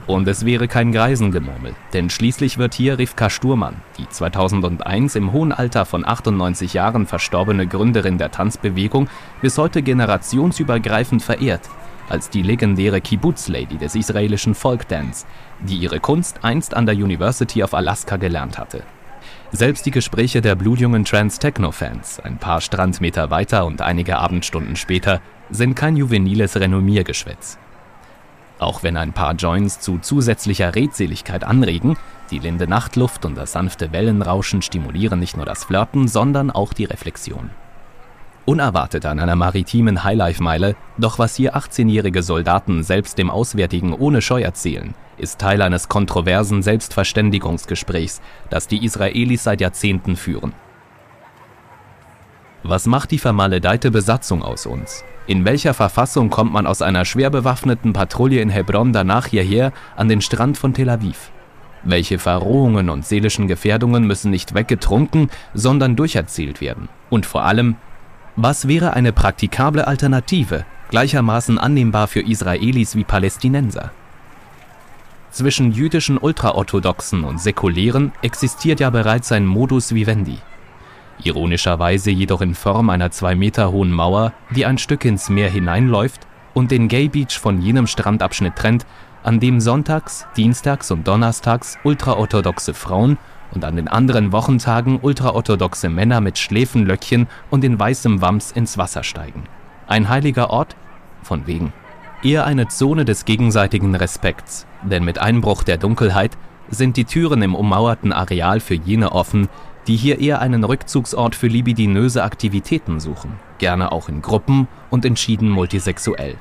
Und 0.08 0.26
es 0.30 0.46
wäre 0.46 0.70
kein 0.70 0.94
Greisengemurmel, 0.94 1.76
denn 1.92 2.10
schließlich 2.10 2.58
wird 2.58 2.74
hier 2.74 2.98
Rivka 2.98 3.30
Sturmann, 3.30 3.76
die 3.98 4.08
2001 4.08 5.16
im 5.16 5.34
hohen 5.34 5.52
Alter 5.52 5.86
von 5.86 6.08
98 6.08 6.74
Jahren 6.74 7.06
verstorbene 7.06 7.68
Gründerin 7.68 8.18
der 8.18 8.32
Tanzbewegung, 8.32 9.10
bis 9.42 9.58
heute 9.58 9.82
generationsübergreifend 9.82 11.22
verehrt, 11.22 11.70
als 12.08 12.30
die 12.30 12.42
legendäre 12.42 13.02
Kibbutz-Lady 13.02 13.78
des 13.78 13.96
israelischen 13.96 14.56
Folkdance, 14.56 15.26
die 15.60 15.76
ihre 15.76 16.00
Kunst 16.00 16.42
einst 16.42 16.74
an 16.74 16.86
der 16.86 16.96
University 16.96 17.62
of 17.62 17.74
Alaska 17.74 18.16
gelernt 18.16 18.58
hatte. 18.58 18.84
Selbst 19.52 19.86
die 19.86 19.92
Gespräche 19.92 20.40
der 20.40 20.56
blutjungen 20.56 21.04
Trans-Techno-Fans, 21.04 22.22
ein 22.22 22.38
paar 22.38 22.62
Strandmeter 22.62 23.30
weiter 23.30 23.66
und 23.66 23.82
einige 23.82 24.20
Abendstunden 24.20 24.78
später, 24.78 25.20
sind 25.50 25.76
kein 25.76 25.98
juveniles 25.98 26.58
Renommiergeschwätz. 26.58 27.58
Auch 28.60 28.82
wenn 28.82 28.98
ein 28.98 29.14
paar 29.14 29.34
Joints 29.34 29.80
zu 29.80 30.00
zusätzlicher 30.00 30.74
Redseligkeit 30.74 31.44
anregen, 31.44 31.98
die 32.32 32.40
linde 32.40 32.68
Nachtluft 32.68 33.24
und 33.26 33.36
das 33.36 33.52
sanfte 33.52 33.92
Wellenrauschen 33.92 34.62
stimulieren 34.62 35.20
nicht 35.20 35.38
nur 35.38 35.46
das 35.46 35.64
Flirten, 35.64 36.08
sondern 36.08 36.50
auch 36.50 36.74
die 36.74 36.86
Reflexion. 36.86 37.52
Unerwartet 38.46 39.06
an 39.06 39.20
einer 39.20 39.36
maritimen 39.36 40.04
Highlife-Meile, 40.04 40.76
doch 40.98 41.20
was 41.20 41.36
hier 41.36 41.56
18-jährige 41.56 42.24
Soldaten 42.24 42.82
selbst 42.82 43.18
dem 43.18 43.30
Auswärtigen 43.30 43.94
ohne 43.94 44.22
Scheu 44.22 44.42
erzählen, 44.42 44.96
ist 45.18 45.40
Teil 45.40 45.62
eines 45.62 45.90
kontroversen 45.90 46.64
Selbstverständigungsgesprächs, 46.64 48.22
das 48.50 48.68
die 48.68 48.86
Israelis 48.86 49.44
seit 49.44 49.60
Jahrzehnten 49.62 50.16
führen. 50.16 50.54
Was 52.64 52.86
macht 52.88 53.12
die 53.12 53.20
vermaledeite 53.20 53.92
Besatzung 53.92 54.42
aus 54.44 54.66
uns? 54.66 55.04
In 55.28 55.44
welcher 55.44 55.74
Verfassung 55.74 56.30
kommt 56.30 56.54
man 56.54 56.66
aus 56.66 56.82
einer 56.82 57.04
schwer 57.04 57.30
bewaffneten 57.30 57.92
Patrouille 57.92 58.40
in 58.40 58.50
Hebron 58.50 58.94
danach 58.94 59.28
hierher 59.28 59.74
an 59.98 60.08
den 60.08 60.22
Strand 60.22 60.58
von 60.58 60.74
Tel 60.74 60.90
Aviv? 60.90 61.32
Welche 61.84 62.18
Verrohungen 62.18 62.90
und 62.90 63.06
seelischen 63.06 63.50
Gefährdungen 63.50 64.08
müssen 64.08 64.32
nicht 64.32 64.56
weggetrunken, 64.56 65.30
sondern 65.54 65.98
durcherzählt 65.98 66.62
werden? 66.62 66.88
Und 67.10 67.26
vor 67.26 67.44
allem, 67.44 67.76
was 68.38 68.70
wäre 68.70 68.94
eine 68.94 69.12
praktikable 69.12 69.86
Alternative, 69.86 70.64
gleichermaßen 70.92 71.58
annehmbar 71.58 72.08
für 72.08 72.22
Israelis 72.22 72.96
wie 72.96 73.04
Palästinenser? 73.04 73.92
Zwischen 75.32 75.74
jüdischen 75.74 76.18
Ultraorthodoxen 76.18 77.26
und 77.26 77.42
Säkulären 77.42 78.14
existiert 78.22 78.80
ja 78.80 78.90
bereits 78.90 79.34
ein 79.34 79.46
Modus 79.46 79.94
vivendi 79.94 80.38
ironischerweise 81.24 82.12
jedoch 82.12 82.42
in 82.42 82.56
Form 82.56 82.90
einer 82.90 83.12
zwei 83.12 83.36
Meter 83.36 83.72
hohen 83.72 83.92
Mauer, 83.92 84.34
die 84.56 84.66
ein 84.66 84.78
Stück 84.78 85.06
ins 85.06 85.30
Meer 85.30 85.50
hineinläuft 85.50 86.28
und 86.54 86.72
den 86.72 86.88
Gay 86.88 87.08
Beach 87.08 87.40
von 87.40 87.62
jenem 87.62 87.88
Strandabschnitt 87.88 88.56
trennt, 88.56 88.86
an 89.24 89.40
dem 89.40 89.60
sonntags, 89.60 90.26
dienstags 90.38 90.92
und 90.92 91.08
donnerstags 91.08 91.78
ultraorthodoxe 91.84 92.74
Frauen 92.74 93.18
und 93.52 93.66
an 93.66 93.76
den 93.76 93.88
anderen 93.88 94.32
Wochentagen 94.32 95.00
ultraorthodoxe 95.02 95.90
Männer 95.90 96.22
mit 96.22 96.38
Schläfenlöckchen 96.38 97.28
und 97.50 97.64
in 97.64 97.80
weißem 97.80 98.22
Wams 98.22 98.52
ins 98.52 98.78
Wasser 98.78 99.04
steigen. 99.04 99.44
Ein 99.88 100.10
heiliger 100.10 100.50
Ort? 100.50 100.76
Von 101.24 101.48
wegen. 101.48 101.74
Eher 102.24 102.46
eine 102.46 102.68
Zone 102.68 103.06
des 103.06 103.26
gegenseitigen 103.26 103.96
Respekts, 103.96 104.66
denn 104.82 105.04
mit 105.04 105.20
Einbruch 105.20 105.64
der 105.64 105.78
Dunkelheit 105.78 106.38
sind 106.70 106.98
die 106.98 107.06
Türen 107.06 107.42
im 107.42 107.56
ummauerten 107.56 108.12
Areal 108.12 108.60
für 108.60 108.74
jene 108.74 109.12
offen, 109.12 109.50
die 109.88 109.96
hier 109.96 110.20
eher 110.20 110.42
einen 110.42 110.64
Rückzugsort 110.64 111.36
für 111.36 111.48
libidinöse 111.48 112.24
Aktivitäten 112.24 113.00
suchen, 113.00 113.34
gerne 113.58 113.92
auch 113.92 114.10
in 114.10 114.22
Gruppen 114.22 114.68
und 114.90 115.06
entschieden 115.06 115.50
multisexuell. 115.50 116.36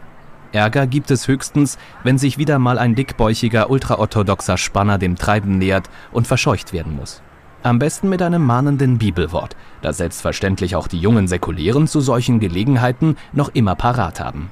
Ärger 0.53 0.87
gibt 0.87 1.11
es 1.11 1.29
höchstens, 1.29 1.79
wenn 2.03 2.19
sich 2.19 2.39
wieder 2.39 2.59
mal 2.59 2.79
ein 2.79 2.95
dickbäuchiger 2.95 3.71
ultraorthodoxer 3.71 4.57
Spanner 4.57 4.99
dem 4.99 5.17
Treiben 5.17 5.59
nähert 5.59 5.91
und 6.13 6.27
verscheucht 6.27 6.73
werden 6.73 6.97
muss. 6.97 7.23
Am 7.63 7.79
besten 7.79 8.09
mit 8.09 8.23
einem 8.23 8.45
mahnenden 8.45 8.99
Bibelwort, 8.99 9.57
das 9.83 9.97
selbstverständlich 9.97 10.77
auch 10.77 10.89
die 10.89 11.01
jungen 11.01 11.27
Säkulären 11.27 11.89
zu 11.89 12.01
solchen 12.01 12.39
Gelegenheiten 12.39 13.17
noch 13.33 13.51
immer 13.55 13.75
parat 13.75 14.21
haben. 14.21 14.51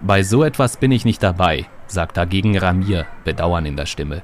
Bei 0.00 0.22
so 0.22 0.44
etwas 0.44 0.76
bin 0.76 0.92
ich 0.92 1.04
nicht 1.04 1.22
dabei, 1.22 1.66
sagt 1.88 2.16
dagegen 2.16 2.56
Ramir, 2.58 3.06
Bedauern 3.24 3.66
in 3.66 3.76
der 3.76 3.86
Stimme. 3.86 4.22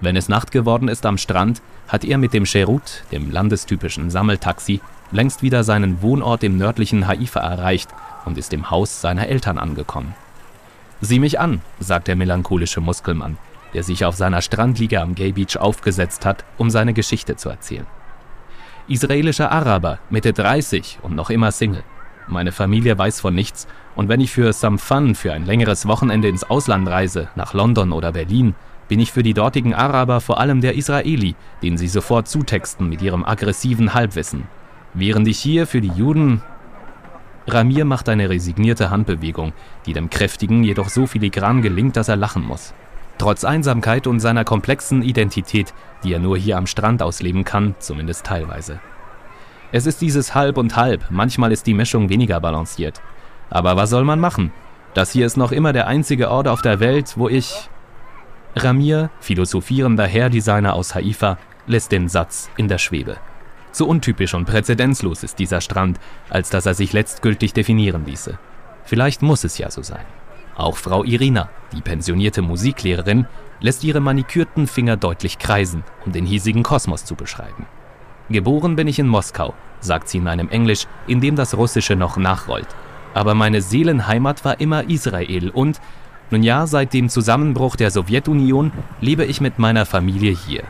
Wenn 0.00 0.16
es 0.16 0.28
Nacht 0.28 0.50
geworden 0.50 0.88
ist 0.88 1.04
am 1.04 1.18
Strand, 1.18 1.60
hat 1.88 2.04
er 2.04 2.18
mit 2.18 2.32
dem 2.32 2.44
Cherut, 2.44 3.04
dem 3.12 3.30
landestypischen 3.30 4.10
Sammeltaxi, 4.10 4.80
längst 5.10 5.42
wieder 5.42 5.64
seinen 5.64 6.02
Wohnort 6.02 6.42
im 6.42 6.56
nördlichen 6.56 7.06
Haifa 7.06 7.40
erreicht 7.40 7.90
und 8.24 8.38
ist 8.38 8.52
im 8.52 8.70
Haus 8.70 9.00
seiner 9.00 9.28
Eltern 9.28 9.58
angekommen. 9.58 10.14
Sieh 11.00 11.18
mich 11.18 11.40
an, 11.40 11.60
sagt 11.80 12.08
der 12.08 12.16
melancholische 12.16 12.80
Muskelmann, 12.80 13.38
der 13.74 13.82
sich 13.82 14.04
auf 14.04 14.16
seiner 14.16 14.42
Strandliege 14.42 15.00
am 15.00 15.14
Gay 15.14 15.32
Beach 15.32 15.56
aufgesetzt 15.56 16.24
hat, 16.24 16.44
um 16.58 16.70
seine 16.70 16.92
Geschichte 16.92 17.36
zu 17.36 17.48
erzählen. 17.48 17.86
Israelischer 18.88 19.50
Araber, 19.52 19.98
Mitte 20.10 20.32
30 20.32 20.98
und 21.02 21.14
noch 21.14 21.30
immer 21.30 21.52
Single. 21.52 21.84
Meine 22.30 22.52
Familie 22.52 22.96
weiß 22.96 23.20
von 23.20 23.34
nichts 23.34 23.66
und 23.96 24.08
wenn 24.08 24.20
ich 24.20 24.30
für 24.30 24.52
some 24.52 24.78
fun 24.78 25.16
für 25.16 25.32
ein 25.32 25.46
längeres 25.46 25.86
Wochenende 25.86 26.28
ins 26.28 26.44
Ausland 26.44 26.88
reise, 26.88 27.28
nach 27.34 27.54
London 27.54 27.92
oder 27.92 28.12
Berlin, 28.12 28.54
bin 28.86 29.00
ich 29.00 29.10
für 29.10 29.24
die 29.24 29.34
dortigen 29.34 29.74
Araber 29.74 30.20
vor 30.20 30.38
allem 30.38 30.60
der 30.60 30.76
Israeli, 30.76 31.34
den 31.62 31.76
sie 31.76 31.88
sofort 31.88 32.28
zutexten 32.28 32.88
mit 32.88 33.02
ihrem 33.02 33.24
aggressiven 33.24 33.94
Halbwissen. 33.94 34.44
Während 34.94 35.26
ich 35.28 35.38
hier 35.38 35.66
für 35.66 35.80
die 35.80 35.92
Juden... 35.94 36.42
Ramir 37.46 37.84
macht 37.84 38.08
eine 38.08 38.30
resignierte 38.30 38.90
Handbewegung, 38.90 39.52
die 39.86 39.92
dem 39.92 40.08
Kräftigen 40.08 40.62
jedoch 40.62 40.88
so 40.88 41.06
filigran 41.06 41.62
gelingt, 41.62 41.96
dass 41.96 42.08
er 42.08 42.16
lachen 42.16 42.44
muss. 42.44 42.74
Trotz 43.18 43.44
Einsamkeit 43.44 44.06
und 44.06 44.20
seiner 44.20 44.44
komplexen 44.44 45.02
Identität, 45.02 45.74
die 46.04 46.12
er 46.12 46.20
nur 46.20 46.36
hier 46.36 46.58
am 46.58 46.66
Strand 46.66 47.02
ausleben 47.02 47.44
kann, 47.44 47.74
zumindest 47.80 48.24
teilweise. 48.24 48.78
Es 49.72 49.86
ist 49.86 50.00
dieses 50.00 50.34
Halb 50.34 50.58
und 50.58 50.76
Halb, 50.76 51.04
manchmal 51.10 51.52
ist 51.52 51.66
die 51.66 51.74
Mischung 51.74 52.08
weniger 52.08 52.40
balanciert. 52.40 53.00
Aber 53.50 53.76
was 53.76 53.90
soll 53.90 54.04
man 54.04 54.18
machen? 54.18 54.52
Das 54.94 55.12
hier 55.12 55.26
ist 55.26 55.36
noch 55.36 55.52
immer 55.52 55.72
der 55.72 55.86
einzige 55.86 56.30
Ort 56.30 56.48
auf 56.48 56.62
der 56.62 56.80
Welt, 56.80 57.14
wo 57.16 57.28
ich... 57.28 57.68
Ramir, 58.56 59.10
philosophierender 59.20 60.08
Hairdesigner 60.08 60.74
aus 60.74 60.96
Haifa, 60.96 61.38
lässt 61.68 61.92
den 61.92 62.08
Satz 62.08 62.50
in 62.56 62.66
der 62.66 62.78
Schwebe. 62.78 63.18
So 63.70 63.86
untypisch 63.86 64.34
und 64.34 64.46
präzedenzlos 64.46 65.22
ist 65.22 65.38
dieser 65.38 65.60
Strand, 65.60 66.00
als 66.28 66.50
dass 66.50 66.66
er 66.66 66.74
sich 66.74 66.92
letztgültig 66.92 67.52
definieren 67.52 68.04
ließe. 68.06 68.38
Vielleicht 68.84 69.22
muss 69.22 69.44
es 69.44 69.58
ja 69.58 69.70
so 69.70 69.82
sein. 69.82 70.04
Auch 70.56 70.76
Frau 70.76 71.04
Irina, 71.04 71.48
die 71.72 71.80
pensionierte 71.80 72.42
Musiklehrerin, 72.42 73.26
lässt 73.60 73.84
ihre 73.84 74.00
manikürten 74.00 74.66
Finger 74.66 74.96
deutlich 74.96 75.38
kreisen, 75.38 75.84
um 76.04 76.10
den 76.10 76.26
hiesigen 76.26 76.64
Kosmos 76.64 77.04
zu 77.04 77.14
beschreiben. 77.14 77.66
Geboren 78.30 78.76
bin 78.76 78.86
ich 78.86 79.00
in 79.00 79.08
Moskau, 79.08 79.54
sagt 79.80 80.08
sie 80.08 80.18
in 80.18 80.28
einem 80.28 80.48
Englisch, 80.50 80.86
in 81.08 81.20
dem 81.20 81.34
das 81.34 81.56
Russische 81.56 81.96
noch 81.96 82.16
nachrollt. 82.16 82.68
Aber 83.12 83.34
meine 83.34 83.60
Seelenheimat 83.60 84.44
war 84.44 84.60
immer 84.60 84.88
Israel 84.88 85.50
und, 85.50 85.80
nun 86.30 86.44
ja, 86.44 86.68
seit 86.68 86.92
dem 86.92 87.08
Zusammenbruch 87.08 87.74
der 87.74 87.90
Sowjetunion 87.90 88.70
lebe 89.00 89.24
ich 89.24 89.40
mit 89.40 89.58
meiner 89.58 89.84
Familie 89.84 90.30
hier. 90.30 90.62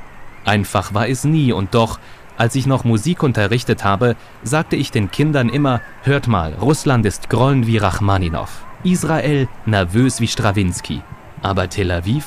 Einfach 0.47 0.95
war 0.95 1.07
es 1.07 1.25
nie 1.25 1.53
und 1.53 1.75
doch, 1.75 2.01
als 2.39 2.55
ich 2.55 2.67
noch 2.67 2.85
Musik 2.85 3.23
unterrichtet 3.23 3.85
habe, 3.85 4.17
sagte 4.43 4.77
ich 4.77 4.91
den 4.91 5.11
Kindern 5.11 5.51
immer, 5.51 5.83
hört 6.03 6.29
mal, 6.29 6.55
Russland 6.55 7.05
ist 7.05 7.29
grollen 7.29 7.67
wie 7.67 7.77
Rachmaninow, 7.77 8.49
Israel 8.85 9.49
nervös 9.67 10.23
wie 10.23 10.29
Strawinski, 10.29 11.03
aber 11.43 11.69
Tel 11.69 11.91
Aviv 11.91 12.25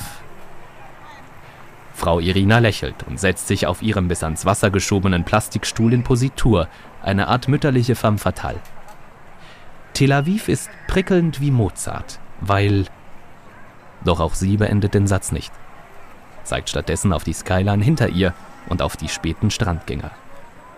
Frau 1.94 2.18
Irina 2.18 2.58
lächelt 2.58 3.04
und 3.04 3.20
setzt 3.20 3.46
sich 3.46 3.66
auf 3.66 3.80
ihrem 3.80 4.08
bis 4.08 4.24
ans 4.24 4.44
Wasser 4.44 4.70
geschobenen 4.70 5.24
Plastikstuhl 5.24 5.92
in 5.92 6.02
Positur, 6.02 6.68
eine 7.02 7.28
Art 7.28 7.46
mütterliche 7.48 7.94
femme 7.94 8.18
fatale. 8.18 8.58
Tel 9.94 10.12
Aviv 10.12 10.48
ist 10.48 10.68
prickelnd 10.88 11.40
wie 11.40 11.52
Mozart, 11.52 12.18
weil... 12.40 12.86
Doch 14.04 14.20
auch 14.20 14.34
sie 14.34 14.56
beendet 14.56 14.92
den 14.92 15.06
Satz 15.06 15.30
nicht. 15.30 15.52
Zeigt 16.42 16.68
stattdessen 16.68 17.12
auf 17.12 17.24
die 17.24 17.32
Skyline 17.32 17.82
hinter 17.82 18.08
ihr 18.08 18.34
und 18.68 18.82
auf 18.82 18.96
die 18.96 19.08
späten 19.08 19.50
Strandgänger. 19.50 20.10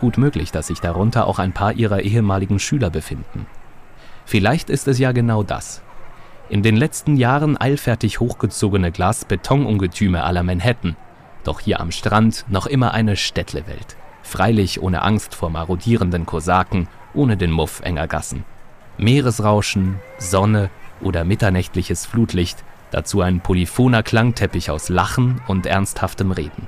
Gut 0.00 0.18
möglich, 0.18 0.52
dass 0.52 0.66
sich 0.66 0.81
darunter 0.81 1.26
auch 1.26 1.38
ein 1.38 1.52
paar 1.52 1.72
ihrer 1.72 2.02
ehemaligen 2.02 2.59
Schüler 2.59 2.90
befinden. 2.90 3.46
Vielleicht 4.26 4.68
ist 4.68 4.87
es 4.87 4.98
ja 4.98 5.12
genau 5.12 5.42
das. 5.42 5.81
In 6.50 6.62
den 6.62 6.76
letzten 6.76 7.16
Jahren 7.16 7.61
eilfertig 7.61 8.20
hochgezogene 8.20 8.92
Glas-Beton-Ungetüme 8.92 10.22
aller 10.22 10.42
Manhattan 10.42 10.94
doch 11.46 11.61
hier 11.61 11.78
am 11.78 11.92
Strand 11.92 12.44
noch 12.48 12.66
immer 12.66 12.92
eine 12.92 13.14
Städtlewelt. 13.14 13.96
Freilich 14.24 14.82
ohne 14.82 15.02
Angst 15.02 15.32
vor 15.32 15.48
marodierenden 15.48 16.26
Kosaken, 16.26 16.88
ohne 17.14 17.37
den 17.37 17.52
Muff 17.52 17.80
enger 17.85 18.09
Gassen. 18.09 18.44
Meeresrauschen, 18.98 20.00
Sonne 20.18 20.70
oder 21.00 21.22
mitternächtliches 21.24 22.04
Flutlicht, 22.04 22.64
dazu 22.90 23.20
ein 23.20 23.40
polyphoner 23.42 24.02
Klangteppich 24.02 24.72
aus 24.72 24.88
Lachen 24.88 25.40
und 25.46 25.66
ernsthaftem 25.66 26.32
Reden. 26.32 26.66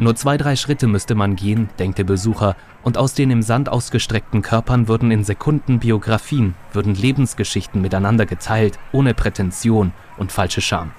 Nur 0.00 0.16
zwei, 0.16 0.36
drei 0.36 0.56
Schritte 0.56 0.88
müsste 0.88 1.14
man 1.14 1.36
gehen, 1.36 1.68
denkt 1.78 1.98
der 1.98 2.04
Besucher, 2.04 2.56
und 2.82 2.98
aus 2.98 3.14
den 3.14 3.30
im 3.30 3.42
Sand 3.42 3.68
ausgestreckten 3.68 4.42
Körpern 4.42 4.88
würden 4.88 5.12
in 5.12 5.22
Sekunden 5.22 5.78
Biografien, 5.78 6.56
würden 6.72 6.96
Lebensgeschichten 6.96 7.80
miteinander 7.80 8.26
geteilt, 8.26 8.80
ohne 8.90 9.14
Prätension 9.14 9.92
und 10.16 10.32
falsche 10.32 10.60
Scham. 10.60 10.90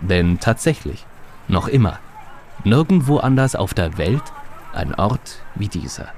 Denn 0.00 0.40
tatsächlich, 0.40 1.06
noch 1.48 1.68
immer. 1.68 1.98
Nirgendwo 2.64 3.18
anders 3.18 3.54
auf 3.54 3.74
der 3.74 3.98
Welt 3.98 4.22
ein 4.72 4.94
Ort 4.94 5.42
wie 5.54 5.68
dieser. 5.68 6.08